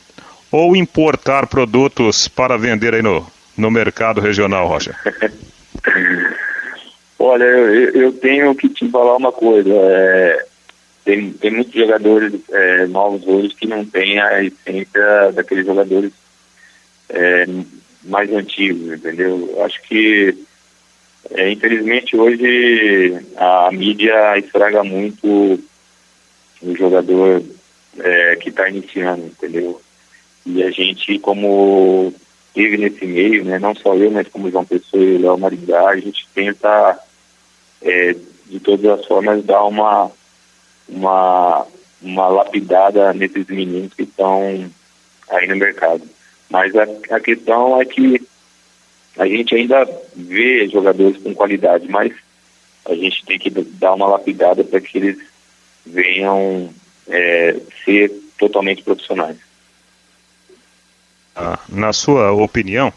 [0.50, 4.96] ou importar produtos para vender aí no, no mercado regional, Roger?
[7.24, 9.72] Olha, eu, eu, tenho que te falar uma coisa.
[9.72, 10.44] É,
[11.04, 16.12] tem, tem muitos jogadores é, novos hoje que não têm a essência daqueles jogadores
[17.08, 17.46] é,
[18.02, 19.56] mais antigos, entendeu?
[19.64, 20.36] Acho que
[21.30, 25.62] é, infelizmente hoje a mídia estraga muito
[26.60, 27.40] o jogador
[28.00, 29.80] é, que está iniciando, entendeu?
[30.44, 32.12] E a gente, como
[32.52, 35.88] vive nesse meio, né, não só eu, mas como João Pessoa e o Léo Maringá,
[35.88, 36.98] a gente tenta
[37.82, 38.14] é,
[38.46, 40.10] de todas as formas dar uma,
[40.88, 41.66] uma,
[42.00, 44.70] uma lapidada nesses meninos que estão
[45.30, 46.02] aí no mercado.
[46.50, 48.20] Mas a, a questão é que
[49.18, 52.12] a gente ainda vê jogadores com qualidade, mas
[52.84, 55.18] a gente tem que dar uma lapidada para que eles
[55.84, 56.72] venham
[57.08, 59.36] é, ser totalmente profissionais.
[61.34, 62.92] Ah, na sua opinião,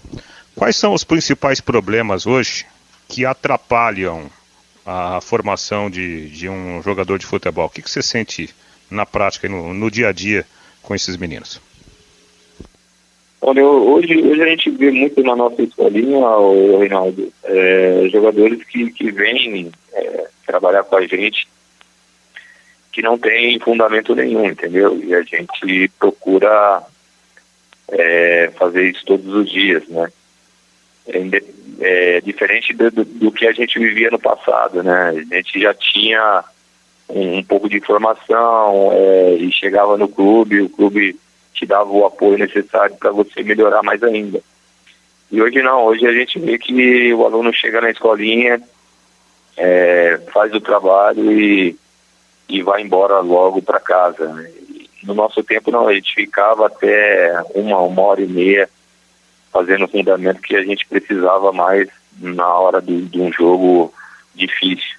[0.55, 2.65] quais são os principais problemas hoje
[3.07, 4.29] que atrapalham
[4.85, 7.65] a formação de, de um jogador de futebol?
[7.65, 8.53] O que, que você sente
[8.89, 10.45] na prática, no, no dia a dia
[10.81, 11.59] com esses meninos?
[13.41, 18.91] Olha, hoje, hoje a gente vê muito na nossa escolinha, o Reinaldo, é, jogadores que,
[18.91, 21.47] que vêm é, trabalhar com a gente
[22.91, 24.97] que não tem fundamento nenhum, entendeu?
[25.03, 26.81] E a gente procura
[27.89, 30.09] é, fazer isso todos os dias, né?
[31.07, 35.09] É, diferente do, do, que a gente vivia no passado, né?
[35.09, 36.43] A gente já tinha
[37.09, 41.19] um, um pouco de informação é, e chegava no clube, o clube
[41.53, 44.41] te dava o apoio necessário para você melhorar mais ainda.
[45.31, 48.61] E hoje não, hoje a gente vê que o aluno chega na escolinha,
[49.57, 51.75] é, faz o trabalho e,
[52.49, 54.27] e vai embora logo para casa.
[54.27, 54.49] Né?
[55.03, 58.69] No nosso tempo não, a gente ficava até uma, uma hora e meia
[59.55, 61.87] fazendo o fundamento que a gente precisava mais
[62.19, 63.93] na hora de, de um jogo
[64.35, 64.97] difícil.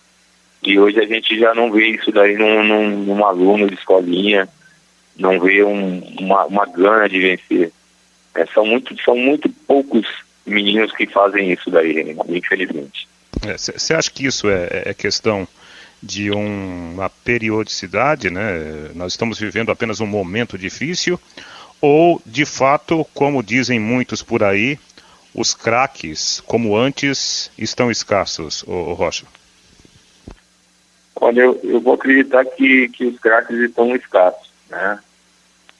[0.63, 4.49] E hoje a gente já não vê isso daí num, num, num aluno de escolinha,
[5.15, 7.71] não vê um, uma, uma gana de vencer.
[8.35, 10.07] É, são, muito, são muito poucos
[10.47, 13.07] meninos que fazem isso daí, infelizmente.
[13.59, 15.47] Você é, acha que isso é, é questão
[16.03, 18.91] de um, uma periodicidade, né?
[18.95, 21.21] Nós estamos vivendo apenas um momento difícil,
[21.81, 24.79] ou de fato, como dizem muitos por aí,
[25.35, 29.27] os craques, como antes, estão escassos, o Rocha?
[31.21, 34.99] Olha, eu, eu vou acreditar que, que os craques estão escassos, né?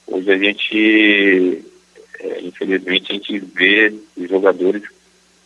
[0.05, 1.65] Hoje a gente,
[2.19, 4.83] é, infelizmente, a gente vê jogadores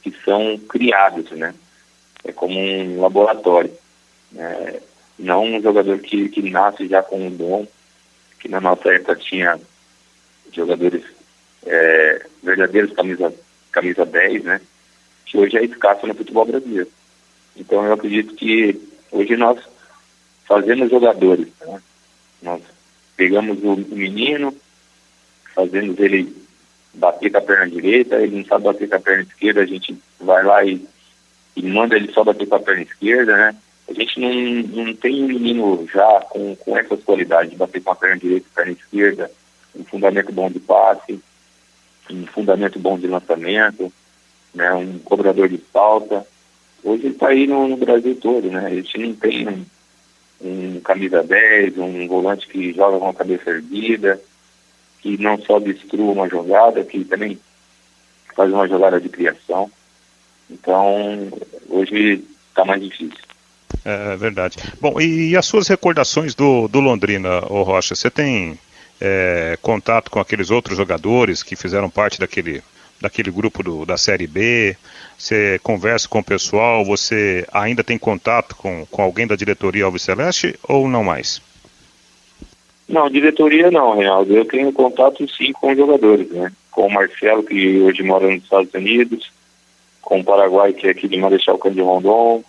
[0.01, 1.53] que são criados, né?
[2.23, 3.71] É como um laboratório.
[4.31, 4.79] Né?
[5.17, 7.67] Não um jogador que, que nasce já com um dom,
[8.39, 9.59] que na nossa época tinha
[10.55, 11.03] jogadores
[11.65, 13.33] é, verdadeiros camisa,
[13.71, 14.61] camisa 10, né?
[15.25, 16.89] Que hoje é escasso no futebol brasileiro.
[17.55, 18.79] Então eu acredito que
[19.11, 19.59] hoje nós
[20.47, 21.81] fazemos jogadores, né?
[22.41, 22.61] Nós
[23.15, 24.55] pegamos o menino,
[25.53, 26.35] fazemos ele
[26.93, 29.97] bater com a perna direita, ele não sabe bater com a perna esquerda, a gente
[30.19, 30.85] vai lá e,
[31.55, 33.55] e manda ele só bater com a perna esquerda, né?
[33.87, 34.33] A gente não,
[34.85, 38.47] não tem um menino já com, com essas qualidades de bater com a perna direita
[38.55, 39.31] perna esquerda,
[39.75, 41.19] um fundamento bom de passe,
[42.09, 43.91] um fundamento bom de lançamento,
[44.53, 44.73] né?
[44.73, 46.25] um cobrador de falta.
[46.83, 48.65] Hoje ele está aí no, no, Brasil todo, né?
[48.65, 49.65] A gente não tem um,
[50.41, 54.19] um camisa 10, um volante que joga com a cabeça erguida,
[54.99, 57.39] que não só destrua uma jogada, que também
[58.35, 59.71] faz uma jogada de criação.
[60.49, 61.31] Então,
[61.69, 63.31] hoje está mais difícil.
[63.85, 64.57] É verdade.
[64.79, 67.95] Bom, e, e as suas recordações do, do Londrina, ô Rocha?
[67.95, 68.59] Você tem
[69.01, 72.61] é, contato com aqueles outros jogadores que fizeram parte daquele,
[73.01, 74.77] daquele grupo do, da Série B?
[75.17, 76.85] Você conversa com o pessoal?
[76.85, 81.41] Você ainda tem contato com, com alguém da diretoria Alves Celeste ou não mais?
[82.87, 84.35] Não, diretoria não, Reinaldo.
[84.35, 86.51] Eu tenho contato sim com os jogadores, né?
[86.69, 89.31] Com o Marcelo, que hoje mora nos Estados Unidos,
[90.01, 92.43] com o Paraguai, que é aqui de Marechal Cândido Rondon,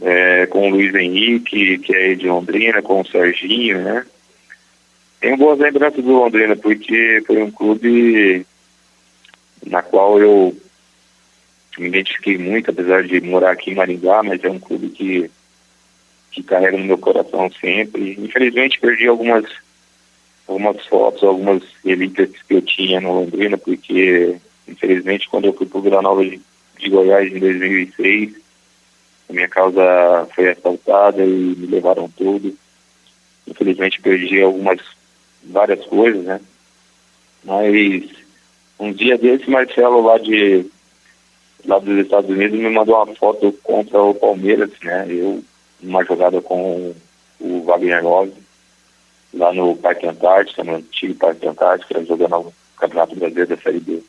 [0.00, 4.04] é, com o Luiz Henrique, que é de Londrina, com o Serginho, né?
[5.22, 8.44] Tenho boas lembranças do Londrina, porque foi um clube
[9.64, 10.52] na qual eu
[11.78, 15.30] me identifiquei muito, apesar de morar aqui em Maringá, mas é um clube que
[16.32, 18.16] que carrego no meu coração sempre.
[18.18, 19.44] Infelizmente perdi algumas
[20.48, 25.78] algumas fotos, algumas relíquias que eu tinha no Londrina, porque infelizmente quando eu fui para
[25.78, 26.40] o Vila Nova de,
[26.80, 28.34] de Goiás em 2006,
[29.30, 32.58] a minha causa foi assaltada e me levaram tudo.
[33.46, 34.80] Infelizmente perdi algumas
[35.44, 36.40] várias coisas, né?
[37.44, 38.04] Mas
[38.78, 40.66] um dia desse Marcelo lá de
[41.64, 45.06] lá dos Estados Unidos me mandou uma foto contra o Palmeiras, né?
[45.08, 45.42] Eu
[45.82, 46.94] uma jogada com
[47.40, 48.32] o Wagner Love,
[49.34, 54.02] lá no Parque Antártica, no antigo Parque Antártica, jogando o Campeonato Brasileiro da Série B.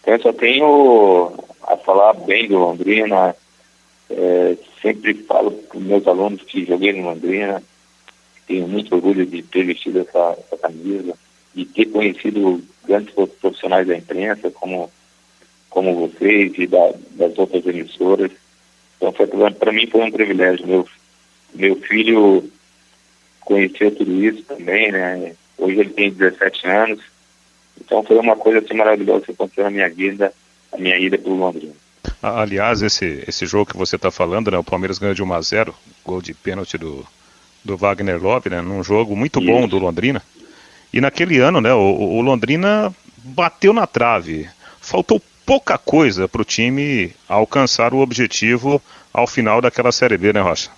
[0.00, 1.32] Então eu só tenho
[1.62, 3.36] a falar bem do Londrina,
[4.10, 7.62] é, sempre falo para meus alunos que joguei no Londrina,
[8.52, 11.14] tenho muito orgulho de ter vestido essa, essa camisa,
[11.54, 14.92] de ter conhecido grandes profissionais da imprensa, como,
[15.70, 18.30] como vocês e da, das outras emissoras.
[18.96, 19.10] Então,
[19.58, 20.66] para mim foi um privilégio.
[20.66, 20.86] Meu,
[21.54, 22.44] meu filho
[23.40, 25.34] conheceu tudo isso também, né?
[25.56, 27.00] Hoje ele tem 17 anos.
[27.80, 30.30] Então foi uma coisa assim maravilhosa que aconteceu na minha vida,
[30.70, 31.72] a minha ida para o Londrina.
[32.22, 34.58] Aliás, esse, esse jogo que você está falando, né?
[34.58, 37.04] O Palmeiras ganhou de 1 a 0 gol de pênalti do,
[37.64, 38.60] do Wagner Love, né?
[38.60, 39.48] Num jogo muito isso.
[39.50, 40.22] bom do Londrina.
[40.92, 41.72] E naquele ano, né?
[41.72, 44.48] O, o Londrina bateu na trave.
[44.80, 50.40] Faltou pouca coisa para o time alcançar o objetivo ao final daquela Série B, né,
[50.40, 50.70] Rocha?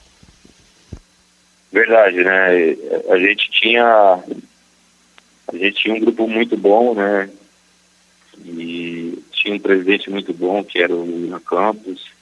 [1.72, 2.76] Verdade, né?
[3.10, 4.22] A gente tinha
[5.52, 7.28] a gente tinha um grupo muito bom, né?
[8.44, 12.12] E tinha um presidente muito bom, que era o Ian Campos.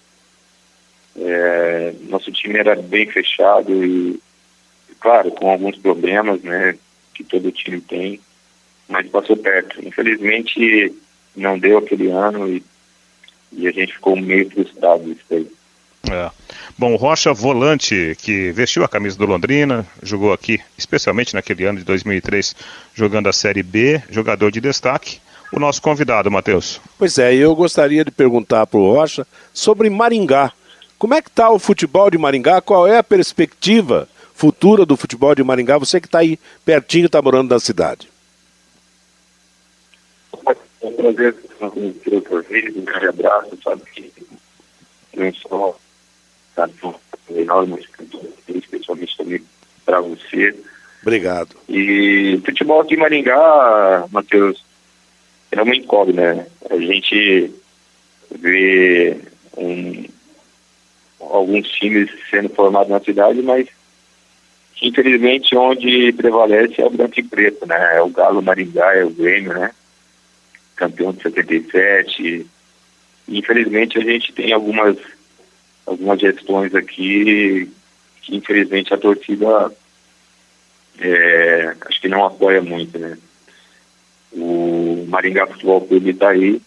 [1.16, 4.18] É, nosso time era bem fechado e,
[5.02, 6.76] claro, com alguns problemas, né,
[7.12, 8.20] que todo time tem,
[8.88, 9.84] mas passou perto.
[9.84, 10.94] Infelizmente,
[11.36, 12.62] não deu aquele ano e,
[13.52, 15.46] e a gente ficou meio frustrado isso aí.
[16.10, 16.30] É.
[16.78, 21.84] Bom, Rocha, volante que vestiu a camisa do Londrina, jogou aqui, especialmente naquele ano de
[21.84, 22.56] 2003,
[22.94, 25.20] jogando a Série B, jogador de destaque.
[25.52, 26.80] O nosso convidado, Matheus.
[26.98, 30.50] Pois é, eu gostaria de perguntar para o Rocha sobre Maringá.
[30.98, 32.62] Como é que está o futebol de Maringá?
[32.62, 35.78] Qual é a perspectiva futura do futebol de Maringá?
[35.78, 38.08] Você que está aí pertinho, está morando na cidade.
[40.46, 44.12] É um prazer estar com o um grande abraço, sabe que
[45.14, 45.78] não só
[46.54, 47.78] sabe, um enorme
[48.48, 49.42] especialmente também
[49.84, 50.54] para você.
[51.02, 51.56] Obrigado.
[51.68, 54.64] E futebol aqui em Maringá, Matheus,
[55.50, 56.46] é uma incógnita, né?
[56.70, 57.52] A gente
[58.38, 59.16] vê
[59.56, 60.04] um,
[61.20, 63.68] alguns times sendo formados na cidade, mas
[64.82, 67.96] infelizmente onde prevalece é o branco e preto, né?
[67.96, 69.70] É o Galo Maringá, é o Grêmio, né?
[70.76, 72.22] Campeão de 77.
[72.22, 74.96] E, infelizmente a gente tem algumas
[75.86, 77.70] algumas gestões aqui
[78.22, 79.72] que infelizmente a torcida
[80.98, 83.16] é, acho que não apoia muito, né?
[84.32, 86.60] O Maringá Futebol Clube está aí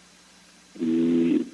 [0.80, 1.46] e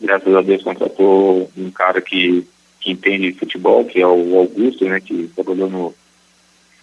[0.00, 2.46] graças a Deus contratou um cara que,
[2.82, 5.00] que entende futebol, que é o Augusto, né?
[5.00, 5.94] Que trabalhou no,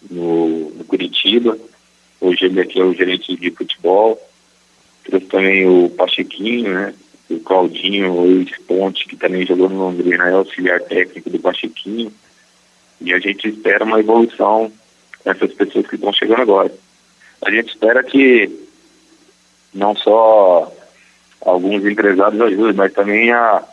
[0.09, 1.57] no, no Curitiba.
[2.21, 4.19] Hoje ele aqui é o gerente de futebol.
[5.03, 6.93] Trouxe também o Pachequinho, né?
[7.29, 12.11] o Claudinho, o Ponte, que também jogou no Londrina, é auxiliar técnico do Pachequinho.
[13.01, 14.71] E a gente espera uma evolução
[15.23, 16.71] dessas pessoas que estão chegando agora.
[17.45, 18.49] A gente espera que
[19.73, 20.73] não só
[21.41, 23.63] alguns empresários ajudem, mas também a,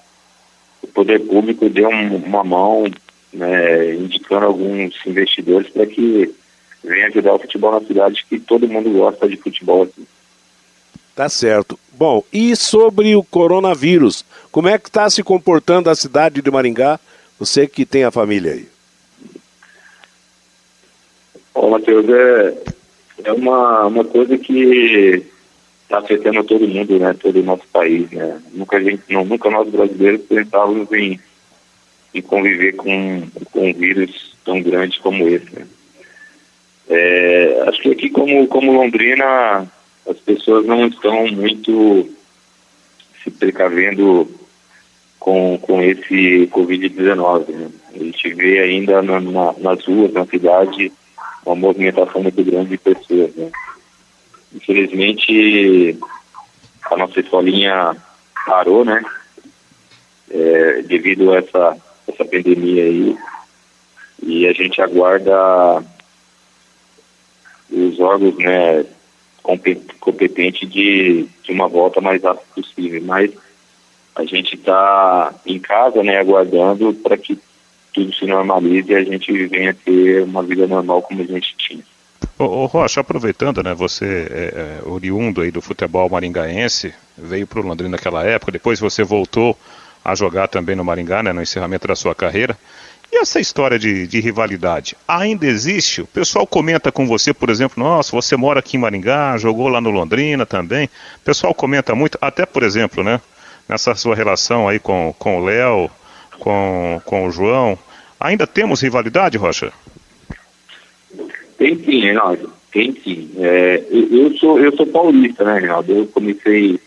[0.83, 2.85] o poder público dê um, uma mão,
[3.33, 6.35] né, indicando alguns investidores para que
[6.83, 10.07] venham ajudar o futebol na cidade, que todo mundo gosta de futebol aqui.
[11.15, 11.79] Tá certo.
[11.93, 17.01] Bom, e sobre o coronavírus, como é que está se comportando a cidade de Maringá?
[17.39, 18.69] Você que tem a família aí.
[21.55, 22.55] Bom, Matheus, é,
[23.25, 25.25] é uma, uma coisa que
[25.87, 27.15] está afetando todo mundo, né?
[27.15, 28.41] Todo o nosso país, né?
[28.53, 31.19] Nunca, gente, não, nunca nós brasileiros pensávamos em,
[32.13, 33.23] em conviver com,
[33.53, 35.67] com um vírus tão grande como esse, né?
[36.89, 39.67] É, acho que aqui como, como Londrina
[40.09, 42.09] as pessoas não estão muito
[43.23, 44.29] se precavendo
[45.19, 47.49] com, com esse Covid-19.
[47.49, 47.71] Né?
[47.93, 50.93] A gente vê ainda na, na, nas ruas, na cidade,
[51.45, 53.35] uma movimentação muito grande de pessoas.
[53.35, 53.51] Né?
[54.57, 55.99] Infelizmente,
[56.91, 57.95] a nossa escolinha
[58.47, 59.05] parou, né?
[60.31, 61.77] É, devido a essa,
[62.09, 63.17] essa pandemia aí.
[64.23, 65.85] E a gente aguarda
[67.71, 68.85] os órgãos, né,
[70.01, 73.03] competente de, de uma volta mais rápida possível.
[73.05, 73.33] Mas
[74.15, 77.39] a gente está em casa, né, aguardando para que
[77.93, 81.85] tudo se normalize e a gente venha ter uma vida normal como a gente tinha.
[82.39, 87.61] Ô, ô Rocha, aproveitando, né, você é, é oriundo aí do futebol maringaense, veio para
[87.61, 89.57] o Londrina naquela época, depois você voltou
[90.05, 92.57] a jogar também no Maringá, né, no encerramento da sua carreira.
[93.11, 96.03] E essa história de, de, rivalidade ainda existe?
[96.03, 99.81] O pessoal comenta com você, por exemplo, nossa, você mora aqui em Maringá, jogou lá
[99.81, 100.87] no Londrina também.
[101.17, 103.21] O pessoal comenta muito, até por exemplo, né?
[103.69, 105.91] Nessa sua relação aí com, com o Léo,
[106.39, 107.79] com, com o João.
[108.21, 109.73] Ainda temos rivalidade, Rocha?
[111.59, 112.53] Tem sim, Reinaldo.
[112.73, 113.31] Tem sim.
[113.39, 115.93] É, eu, sou, eu sou paulista, né, Reinaldo?
[115.93, 116.79] Eu comecei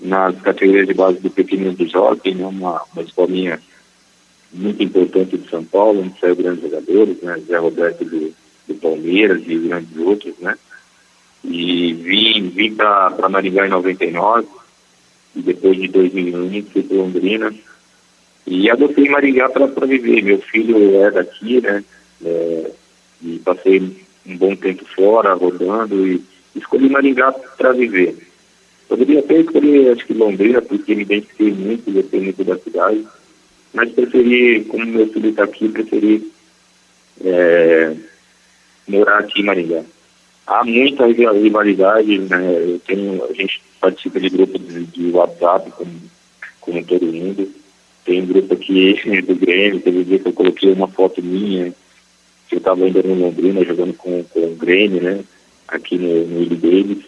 [0.00, 3.60] nas categorias de base do Pequeno do Jockey, né, uma, uma escolinha
[4.52, 7.40] muito importante de São Paulo, onde saiu grandes jogadores, né?
[7.46, 8.32] Zé Roberto do,
[8.68, 10.56] do Palmeiras e grandes outros, né?
[11.44, 14.46] E vim, vim para Maringá em 99,
[15.34, 17.54] e depois de 2001 fui para Londrina,
[18.46, 20.22] e adotei Maringá para viver.
[20.22, 21.82] Meu filho é daqui, né?
[22.24, 22.70] É,
[23.22, 23.80] e passei
[24.26, 26.22] um bom tempo fora, rodando, e
[26.54, 28.16] escolhi Maringá para viver.
[28.88, 33.06] Poderia até escolher, acho que Londrina, porque me identifiquei muito, gostei muito da cidade
[33.72, 36.30] mas preferi, como meu filho está aqui, preferi
[37.24, 37.94] é,
[38.86, 39.82] morar aqui em Maringá.
[40.46, 42.54] Há muita rivalidade, né?
[42.68, 45.90] Eu tenho, a gente participa de grupos de, de WhatsApp, como,
[46.60, 47.50] como todo mundo.
[48.04, 51.72] Tem um grupo aqui do Grêmio, teve um dia que eu coloquei uma foto minha,
[52.52, 55.20] que eu estava ainda no Londrina jogando com, com o Grêmio, né?
[55.68, 56.98] Aqui no, Ilho deles.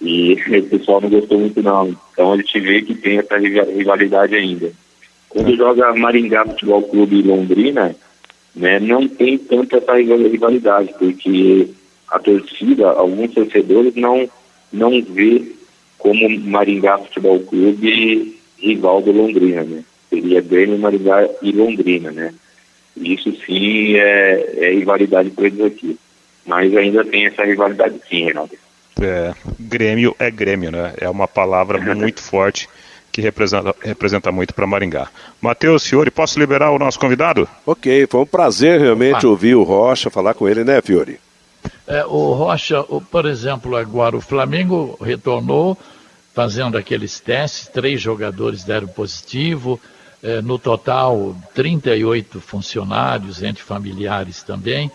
[0.00, 1.94] E o pessoal não gostou muito não.
[2.12, 4.72] Então a gente vê que tem essa rivalidade ainda.
[5.28, 7.94] Quando joga Maringá Futebol Clube e Londrina,
[8.56, 11.68] né, não tem tanta essa rivalidade, porque
[12.08, 14.28] a torcida, alguns torcedores não,
[14.72, 15.42] não vê
[15.98, 19.84] como Maringá Futebol Clube rival do Londrina, né?
[20.08, 22.34] Seria Grêmio, Maringá e Londrina, né?
[22.96, 25.98] Isso sim é, é rivalidade para eles aqui.
[26.46, 28.54] Mas ainda tem essa rivalidade sim, Reinaldo.
[29.00, 30.94] É, Grêmio é Grêmio, né?
[30.98, 32.68] É uma palavra muito forte
[33.12, 35.08] que representa, representa muito para Maringá.
[35.40, 37.48] Matheus Fiore, posso liberar o nosso convidado?
[37.66, 41.18] Ok, foi um prazer realmente ouvir o Rocha, falar com ele, né, Fiore?
[41.86, 45.76] É, o Rocha, o, por exemplo, agora o Flamengo retornou
[46.32, 49.80] fazendo aqueles testes, três jogadores deram positivo,
[50.44, 54.90] no total 38 funcionários, entre familiares também.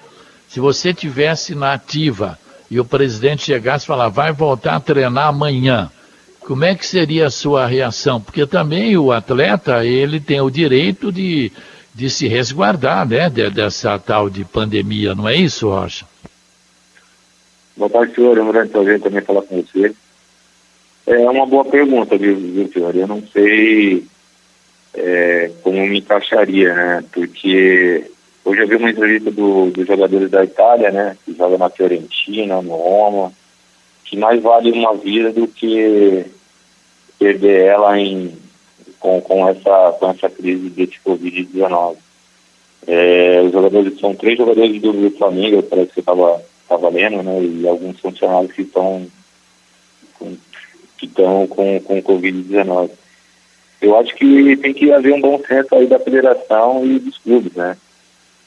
[0.47, 2.37] Se você tivesse na ativa
[2.69, 5.89] e o presidente chegasse e falar, vai voltar a treinar amanhã,
[6.39, 8.21] como é que seria a sua reação?
[8.21, 11.51] Porque também o atleta, ele tem o direito de,
[11.93, 16.05] de se resguardar, né, dessa tal de pandemia, não é isso, Rocha?
[17.75, 18.37] Boa tarde, senhor.
[18.37, 19.93] É um grande prazer também falar com você.
[21.07, 22.95] É uma boa pergunta, viu senhor?
[22.95, 24.05] Eu não sei
[24.95, 27.03] é, como me encaixaria, né?
[27.11, 28.09] Porque
[28.43, 31.17] hoje eu vi uma entrevista do, dos jogadores da Itália, né?
[31.25, 33.31] Que joga na Fiorentina, no Roma,
[34.03, 36.25] que mais vale uma vida do que
[37.19, 38.33] perder ela em,
[38.99, 41.97] com, com, essa, com essa crise de Covid-19.
[42.87, 47.43] É, os jogadores são três jogadores do Flamengo, parece que você estava tava lendo, né?
[47.43, 49.07] E alguns funcionários que estão
[50.97, 52.89] que estão com, com Covid-19.
[53.81, 57.53] Eu acho que tem que haver um bom senso aí da federação e dos clubes,
[57.53, 57.77] né?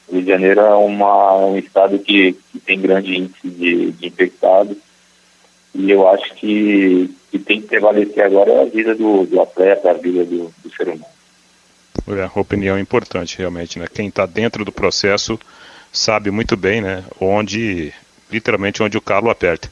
[0.07, 4.07] O Rio de Janeiro é uma, um estado que, que tem grande índice de, de
[4.07, 4.77] infectados
[5.73, 9.93] e eu acho que, que tem que prevalecer agora a vida do, do atleta, a
[9.93, 11.05] vida do, do ser humano.
[12.07, 13.85] É, opinião importante, realmente, né?
[13.93, 15.39] Quem está dentro do processo
[15.91, 17.03] sabe muito bem, né?
[17.21, 17.93] Onde,
[18.31, 19.69] literalmente, onde o calo aperta.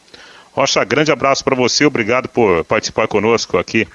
[0.52, 3.88] Rocha, grande abraço para você, obrigado por participar conosco aqui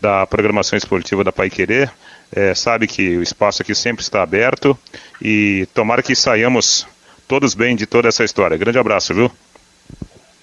[0.00, 1.90] da programação esportiva da Pai Querer.
[2.32, 4.78] É, sabe que o espaço aqui sempre está aberto
[5.20, 6.86] e tomara que saiamos
[7.26, 8.56] todos bem de toda essa história.
[8.56, 9.30] Grande abraço, viu?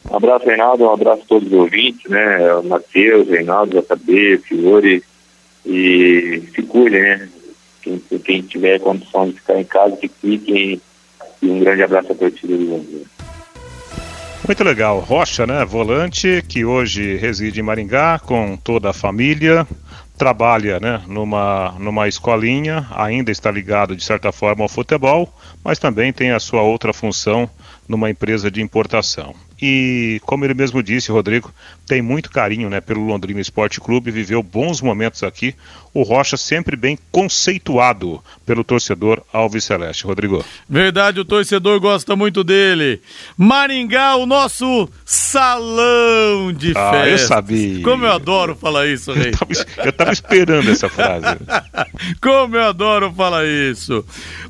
[0.09, 2.37] Um abraço, Reinaldo, um abraço a todos os ouvintes, né?
[2.63, 5.03] Matheus, Reinaldo, JB, Fiore,
[5.65, 7.29] e se cuidem, né?
[7.81, 10.81] Quem, quem tiver condição de ficar em casa, que fiquem.
[11.41, 13.05] E um grande abraço a torcida do Londrina.
[14.45, 14.99] Muito legal.
[14.99, 15.65] Rocha, né?
[15.65, 19.67] Volante, que hoje reside em Maringá com toda a família,
[20.17, 25.31] trabalha né, numa, numa escolinha, ainda está ligado de certa forma ao futebol,
[25.63, 27.49] mas também tem a sua outra função
[27.87, 31.51] numa empresa de importação e, como ele mesmo disse, Rodrigo,
[31.87, 35.55] tem muito carinho né, pelo Londrina Esporte Clube, viveu bons momentos aqui.
[35.93, 40.05] O Rocha sempre bem conceituado pelo torcedor Alves Celeste.
[40.05, 40.45] Rodrigo.
[40.69, 43.01] Verdade, o torcedor gosta muito dele.
[43.35, 47.09] Maringá, o nosso salão de ah, festa.
[47.09, 47.83] Eu sabia.
[47.83, 49.29] Como eu adoro falar isso, Rei.
[49.29, 49.51] Eu tava,
[49.85, 51.25] eu tava esperando essa frase.
[52.21, 54.05] Como eu adoro falar isso.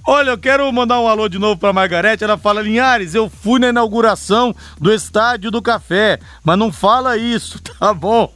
[0.06, 2.24] Olha, eu quero mandar um alô de novo para Margarete.
[2.24, 7.62] Ela fala: Linhares, eu fui na inauguração do Estádio do Café, mas não fala isso,
[7.80, 8.32] tá bom?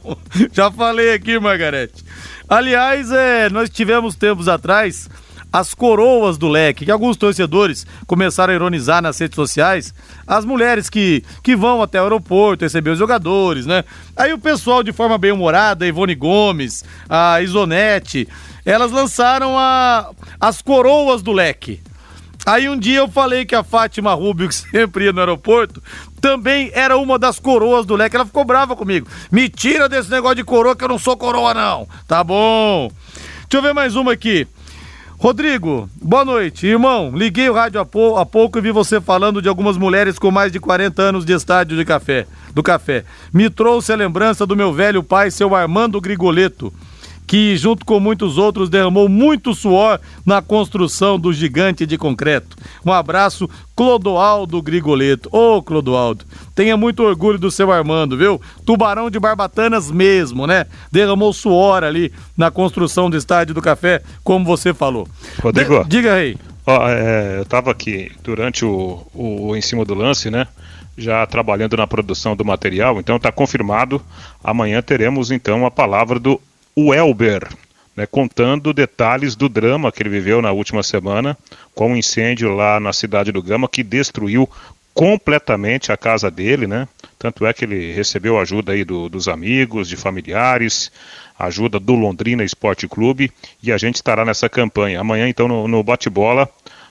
[0.52, 2.04] Já falei aqui, Margarete.
[2.48, 5.08] Aliás, é, nós tivemos tempos atrás
[5.52, 9.94] as coroas do leque, que alguns torcedores começaram a ironizar nas redes sociais,
[10.26, 13.84] as mulheres que, que vão até o aeroporto receber os jogadores, né?
[14.16, 18.26] Aí o pessoal, de forma bem humorada, a Ivone Gomes, a Isonete,
[18.64, 21.80] elas lançaram a, as coroas do leque.
[22.44, 25.80] Aí um dia eu falei que a Fátima Rubio, que sempre ia no aeroporto,
[26.20, 28.16] também era uma das coroas do leque.
[28.16, 29.06] Ela ficou brava comigo.
[29.30, 31.86] Me tira desse negócio de coroa que eu não sou coroa, não.
[32.06, 32.90] Tá bom.
[33.42, 34.46] Deixa eu ver mais uma aqui.
[35.18, 36.66] Rodrigo, boa noite.
[36.66, 40.18] Irmão, liguei o rádio há, pou, há pouco e vi você falando de algumas mulheres
[40.18, 43.04] com mais de 40 anos de estádio de café, do café.
[43.32, 46.72] Me trouxe a lembrança do meu velho pai, seu Armando Grigoleto
[47.26, 52.56] que, junto com muitos outros, derramou muito suor na construção do gigante de concreto.
[52.84, 55.28] Um abraço, Clodoaldo Grigoleto.
[55.32, 58.40] Ô, oh, Clodoaldo, tenha muito orgulho do seu Armando, viu?
[58.66, 60.66] Tubarão de Barbatanas mesmo, né?
[60.90, 65.08] Derramou suor ali na construção do Estádio do Café, como você falou.
[65.40, 65.84] Rodrigo.
[65.84, 66.36] De diga aí.
[66.66, 70.46] Ó, é, eu estava aqui durante o, o em cima do lance, né?
[70.96, 74.00] Já trabalhando na produção do material, então está confirmado.
[74.44, 76.40] Amanhã teremos então a palavra do
[76.74, 77.48] o Elber,
[77.96, 81.36] né, contando detalhes do drama que ele viveu na última semana
[81.74, 84.48] com o um incêndio lá na cidade do Gama que destruiu
[84.94, 86.86] completamente a casa dele, né?
[87.18, 90.90] Tanto é que ele recebeu ajuda aí do, dos amigos, de familiares,
[91.38, 93.30] ajuda do Londrina Esporte Clube
[93.62, 95.00] e a gente estará nessa campanha.
[95.00, 96.48] Amanhã, então, no, no bate-bola,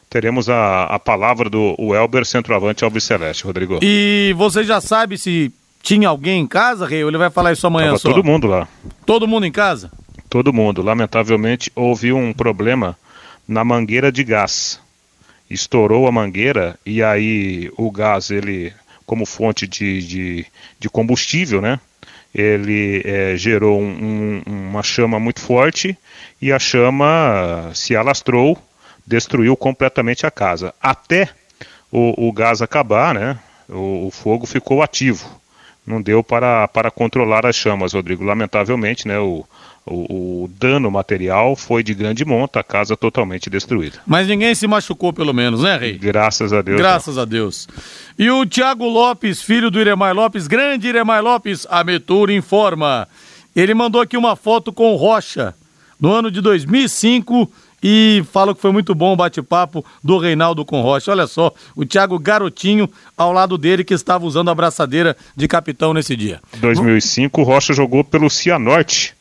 [0.10, 3.80] teremos a, a palavra do Elber, centroavante Alves Celeste, Rodrigo.
[3.82, 5.52] E você já sabe se
[5.82, 7.02] tinha alguém em casa, Rei?
[7.04, 8.10] Ele vai falar isso amanhã Tava só?
[8.10, 8.68] todo mundo lá.
[9.06, 9.92] Todo mundo em casa?
[10.30, 10.82] Todo mundo.
[10.82, 12.98] Lamentavelmente, houve um problema
[13.48, 14.80] na mangueira de gás.
[15.50, 18.72] Estourou a mangueira e aí o gás, ele,
[19.06, 20.46] como fonte de, de,
[20.80, 21.80] de combustível, né?
[22.34, 25.98] Ele é, gerou um, um, uma chama muito forte
[26.42, 28.58] e a chama se alastrou,
[29.06, 30.74] destruiu completamente a casa.
[30.82, 31.28] Até
[31.92, 33.38] o, o gás acabar, né?
[33.68, 35.41] O, o fogo ficou ativo
[35.86, 38.24] não deu para, para controlar as chamas, Rodrigo.
[38.24, 39.46] Lamentavelmente, né, o,
[39.86, 44.00] o, o, dano material foi de grande monta, a casa totalmente destruída.
[44.06, 45.98] Mas ninguém se machucou, pelo menos, né, Rei?
[45.98, 46.78] Graças a Deus.
[46.78, 47.24] Graças não.
[47.24, 47.68] a Deus.
[48.18, 53.08] E o Tiago Lopes, filho do Iremai Lopes, grande Iremai Lopes, a Metura informa.
[53.56, 55.56] Ele mandou aqui uma foto com Rocha,
[56.00, 57.52] no ano de 2005
[57.82, 61.12] e fala que foi muito bom o bate-papo do Reinaldo com Rocha.
[61.12, 65.94] Olha só, o Thiago Garotinho ao lado dele que estava usando a braçadeira de capitão
[65.94, 66.40] nesse dia.
[66.58, 69.16] 2005, o Rocha jogou pelo Cianorte,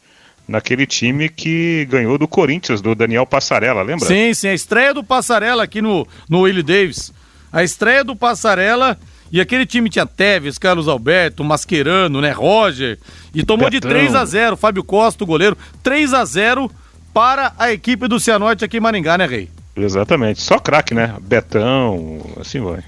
[0.46, 4.06] naquele time que ganhou do Corinthians, do Daniel Passarella, lembra?
[4.06, 7.12] Sim, sim, a estreia do Passarella aqui no, no Willie Davis.
[7.52, 8.98] A estreia do Passarella
[9.32, 12.98] e aquele time tinha Teves, Carlos Alberto, Mascherano, né, Roger,
[13.32, 13.88] e tomou Betão.
[13.88, 16.70] de 3 a 0 Fábio Costa, o goleiro, 3 a 0
[17.12, 19.50] para a equipe do Cianorte aqui em Maringá, né, Rei?
[19.76, 21.14] Exatamente, só craque, né?
[21.20, 22.82] Betão, assim vai.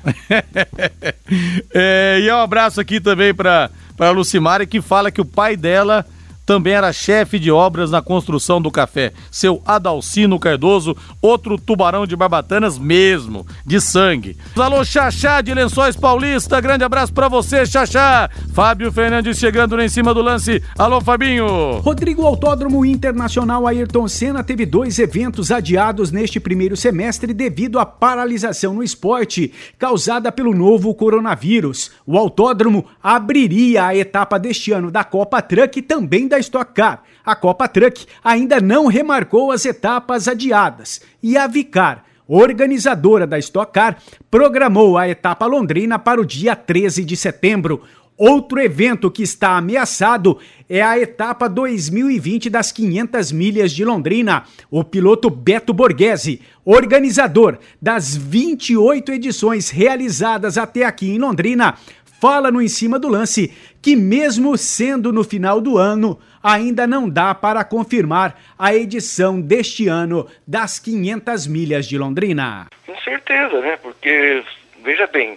[1.73, 6.05] é, e um abraço aqui também para a Lucimara, que fala que o pai dela
[6.45, 9.13] também era chefe de obras na construção do café.
[9.31, 14.37] Seu Adalcino Cardoso, outro tubarão de barbatanas mesmo, de sangue.
[14.57, 18.29] Alô, Xaxá de Lençóis Paulista, grande abraço para você, Xaxá.
[18.53, 20.63] Fábio Fernandes chegando lá em cima do lance.
[20.79, 21.79] Alô, Fabinho.
[21.81, 28.75] Rodrigo Autódromo Internacional Ayrton Senna teve dois eventos adiados neste primeiro semestre devido à paralisação
[28.75, 31.91] no esporte causada pelo novo coronavírus.
[32.07, 37.03] O autódromo abriria a etapa deste ano da Copa Truck também da Stock Car.
[37.25, 43.71] A Copa Truck ainda não remarcou as etapas adiadas e a Vicar, organizadora da Stock
[43.71, 43.99] Car,
[44.31, 47.83] programou a etapa londrina para o dia 13 de setembro.
[48.17, 54.45] Outro evento que está ameaçado é a etapa 2020 das 500 milhas de Londrina.
[54.71, 61.75] O piloto Beto Borghese, organizador das 28 edições realizadas até aqui em Londrina,
[62.23, 63.51] fala no Em Cima do Lance
[63.83, 69.89] que, mesmo sendo no final do ano, ainda não dá para confirmar a edição deste
[69.89, 72.69] ano das 500 milhas de Londrina.
[72.87, 73.77] Com certeza, né?
[73.83, 74.45] Porque,
[74.85, 75.37] veja bem,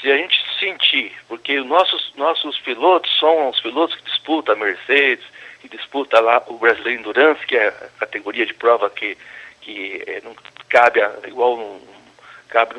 [0.00, 5.24] se a gente sentir, porque nossos, nossos pilotos são os pilotos que disputam a Mercedes,
[5.60, 9.16] que disputa lá o Brasileiro Endurance, que é a categoria de prova que,
[9.62, 10.34] que é, não
[10.68, 11.80] cabe a, igual um,
[12.48, 12.74] cabe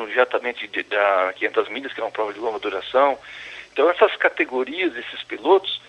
[0.71, 3.17] de, da 500 milhas, que é uma prova de longa duração.
[3.75, 5.81] Então essas categorias, esses pilotos,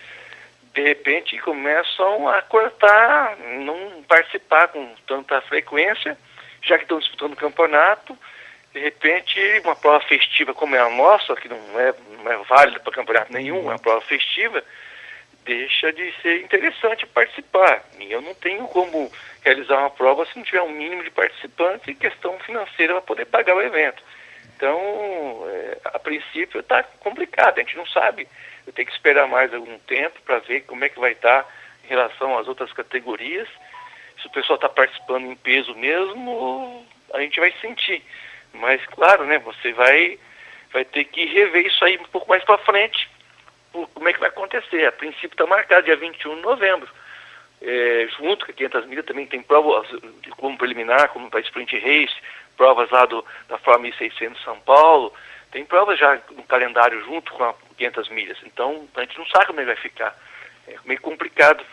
[0.73, 6.17] de repente começam a cortar, não participar com tanta frequência,
[6.61, 8.17] já que estão disputando o campeonato.
[8.73, 12.81] De repente, uma prova festiva como é a nossa, que não é, não é válida
[12.81, 14.61] para campeonato nenhum, é uma prova festiva,
[15.45, 17.85] deixa de ser interessante participar.
[18.01, 19.09] E eu não tenho como
[19.45, 23.25] realizar uma prova se não tiver um mínimo de participantes e questão financeira para poder
[23.27, 24.03] pagar o evento.
[24.57, 28.27] Então, é, a princípio está complicado, a gente não sabe.
[28.65, 31.49] Eu tenho que esperar mais algum tempo para ver como é que vai estar tá
[31.85, 33.47] em relação às outras categorias.
[34.19, 36.83] Se o pessoal está participando em peso mesmo,
[37.13, 38.03] a gente vai sentir.
[38.51, 40.17] Mas, claro, né, você vai,
[40.73, 43.07] vai ter que rever isso aí um pouco mais para frente,
[43.71, 44.87] como é que vai acontecer.
[44.87, 46.89] A princípio está marcado dia 21 de novembro.
[47.61, 49.87] É, junto com a 500 milhas também tem provas
[50.37, 52.15] como preliminar, como para Sprint Race,
[52.57, 55.13] provas lá do, da Fórmula 1600 São Paulo,
[55.51, 58.37] tem provas já no calendário junto com a 500 milhas.
[58.45, 60.17] Então a gente não sabe como é que vai ficar.
[60.67, 61.63] É meio complicado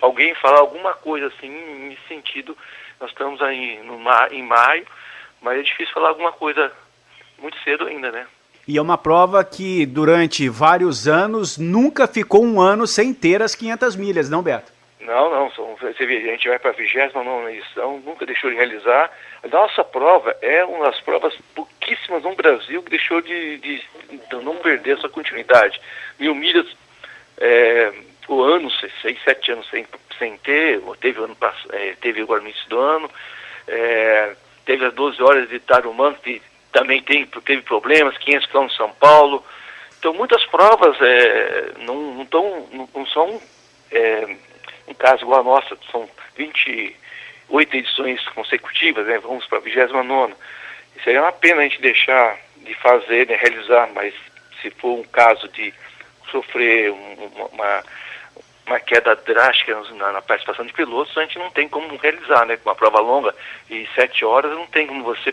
[0.00, 1.50] alguém falar alguma coisa assim
[1.88, 2.56] nesse sentido.
[2.98, 3.98] Nós estamos aí no,
[4.30, 4.86] em maio,
[5.42, 6.72] mas é difícil falar alguma coisa
[7.38, 8.26] muito cedo ainda, né?
[8.66, 13.54] E é uma prova que durante vários anos nunca ficou um ano sem ter as
[13.54, 14.77] 500 milhas, não, Beto?
[15.00, 15.50] Não, não.
[15.52, 19.10] São, você vê, a gente vai para a 29 edição, nunca deixou de realizar.
[19.42, 24.36] A nossa prova é uma das provas pouquíssimas no Brasil que deixou de, de, de
[24.42, 25.80] não perder sua continuidade.
[26.18, 26.66] Mil milhas,
[27.38, 27.92] é,
[28.28, 28.70] o ano,
[29.02, 29.86] seis, sete anos sem,
[30.18, 31.36] sem ter, teve, ano,
[31.72, 33.10] é, teve agora no início do ano,
[33.66, 34.36] é,
[34.66, 36.42] teve as 12 horas de Tarumã, que
[36.72, 39.44] também tem, teve problemas, 500 quilômetros de São Paulo.
[39.98, 43.40] Então, muitas provas é, não, não, tão, não, não são
[43.90, 44.36] é,
[44.88, 50.34] um caso igual a nossa, são 28 edições consecutivas, né, vamos para a 29.
[51.04, 54.14] Seria uma pena a gente deixar de fazer, de realizar, mas
[54.60, 55.72] se for um caso de
[56.30, 57.84] sofrer uma,
[58.66, 62.56] uma queda drástica na, na, participação de pilotos, a gente não tem como realizar, né?
[62.56, 63.34] Com uma prova longa
[63.70, 65.32] e sete horas, não tem como você